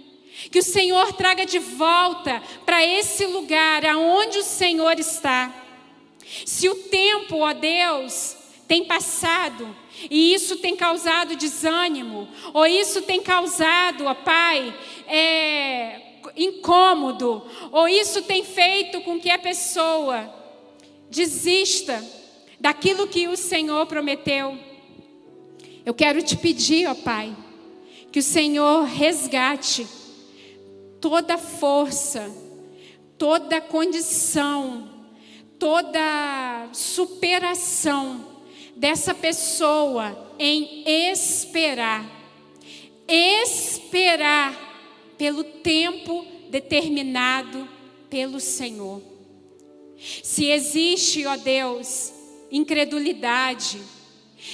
Que 0.50 0.60
o 0.60 0.64
Senhor 0.64 1.14
traga 1.14 1.46
de 1.46 1.60
volta 1.60 2.42
para 2.66 2.86
esse 2.86 3.26
lugar 3.26 3.86
aonde 3.86 4.40
o 4.40 4.44
Senhor 4.44 5.00
está. 5.00 5.54
Se 6.46 6.70
o 6.70 6.76
tempo, 6.76 7.40
ó 7.40 7.54
Deus, 7.54 8.38
tem 8.68 8.86
passado 8.86 9.76
e 10.10 10.34
isso 10.34 10.58
tem 10.58 10.76
causado 10.76 11.36
desânimo, 11.36 12.28
ou 12.54 12.66
isso 12.66 13.02
tem 13.02 13.22
causado, 13.22 14.06
ó 14.06 14.14
Pai, 14.14 14.74
é, 15.08 16.02
incômodo, 16.36 17.44
ou 17.72 17.88
isso 17.88 18.22
tem 18.22 18.44
feito 18.44 19.02
com 19.02 19.20
que 19.20 19.30
a 19.30 19.38
pessoa 19.38 20.34
desista 21.10 22.04
daquilo 22.60 23.08
que 23.08 23.28
o 23.28 23.36
Senhor 23.36 23.86
prometeu. 23.86 24.58
Eu 25.86 25.94
quero 25.94 26.22
te 26.22 26.38
pedir, 26.38 26.88
ó 26.88 26.96
Pai, 26.96 27.36
que 28.12 28.20
o 28.20 28.24
Senhor 28.24 28.84
resgate 28.86 29.86
toda 31.02 31.38
força, 31.38 32.32
toda 33.18 33.60
condição, 33.60 34.88
toda 35.58 36.70
superação 36.72 38.26
dessa 38.76 39.14
pessoa 39.14 40.36
em 40.38 40.84
esperar. 41.12 42.06
Esperar 43.08 44.56
pelo 45.18 45.44
tempo 45.44 46.26
determinado 46.50 47.68
pelo 48.10 48.40
Senhor. 48.40 49.02
Se 50.24 50.46
existe, 50.46 51.26
ó 51.26 51.36
Deus, 51.36 52.14
incredulidade, 52.52 53.80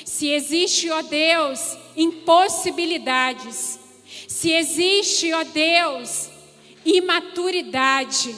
se 0.06 0.30
existe, 0.30 0.90
ó 0.90 1.02
Deus, 1.02 1.78
impossibilidades, 1.96 3.80
se 4.28 4.52
existe, 4.52 5.32
ó 5.32 5.44
Deus, 5.44 6.30
imaturidade. 6.88 8.34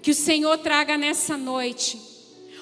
Que 0.00 0.12
o 0.12 0.14
Senhor 0.14 0.56
traga 0.58 0.96
nessa 0.96 1.36
noite 1.36 2.00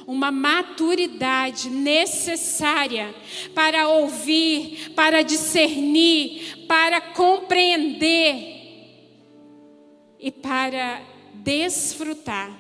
uma 0.07 0.31
maturidade 0.31 1.69
necessária 1.69 3.15
para 3.55 3.89
ouvir, 3.89 4.93
para 4.95 5.23
discernir, 5.23 6.65
para 6.67 7.01
compreender 7.01 8.55
e 10.19 10.31
para 10.31 11.03
desfrutar 11.35 12.51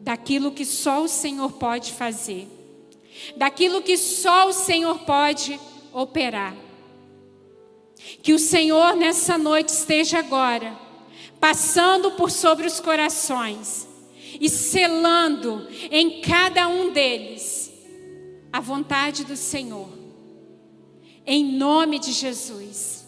daquilo 0.00 0.52
que 0.52 0.64
só 0.64 1.02
o 1.02 1.08
Senhor 1.08 1.52
pode 1.52 1.92
fazer, 1.92 2.48
daquilo 3.36 3.82
que 3.82 3.96
só 3.96 4.48
o 4.48 4.52
Senhor 4.52 5.00
pode 5.00 5.58
operar. 5.92 6.54
Que 8.22 8.32
o 8.32 8.38
Senhor 8.38 8.96
nessa 8.96 9.36
noite 9.38 9.68
esteja 9.68 10.18
agora 10.18 10.89
passando 11.40 12.12
por 12.12 12.30
sobre 12.30 12.66
os 12.66 12.78
corações 12.78 13.88
e 14.38 14.48
selando 14.48 15.66
em 15.90 16.20
cada 16.20 16.68
um 16.68 16.92
deles 16.92 17.72
a 18.52 18.60
vontade 18.60 19.24
do 19.24 19.36
Senhor. 19.36 19.88
Em 21.26 21.56
nome 21.56 21.98
de 21.98 22.12
Jesus, 22.12 23.06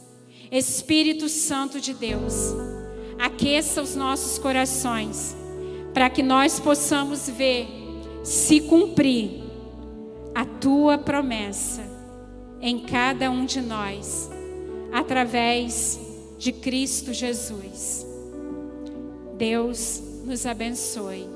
Espírito 0.51 1.28
Santo 1.28 1.80
de 1.80 1.93
Deus, 1.93 2.55
aqueça 3.18 3.83
os 3.83 3.95
nossos 3.95 4.39
corações, 4.39 5.37
para 5.93 6.09
que 6.09 6.22
nós 6.22 6.59
possamos 6.59 7.28
ver 7.28 7.68
se 8.22 8.61
cumprir 8.61 9.43
a 10.35 10.45
tua 10.45 10.97
promessa 10.97 11.83
em 12.61 12.78
cada 12.80 13.30
um 13.30 13.45
de 13.45 13.61
nós, 13.61 14.30
através 14.93 15.99
de 16.39 16.53
Cristo 16.53 17.12
Jesus. 17.12 18.11
Deus 19.43 20.01
nos 20.24 20.47
abençoe. 20.47 21.32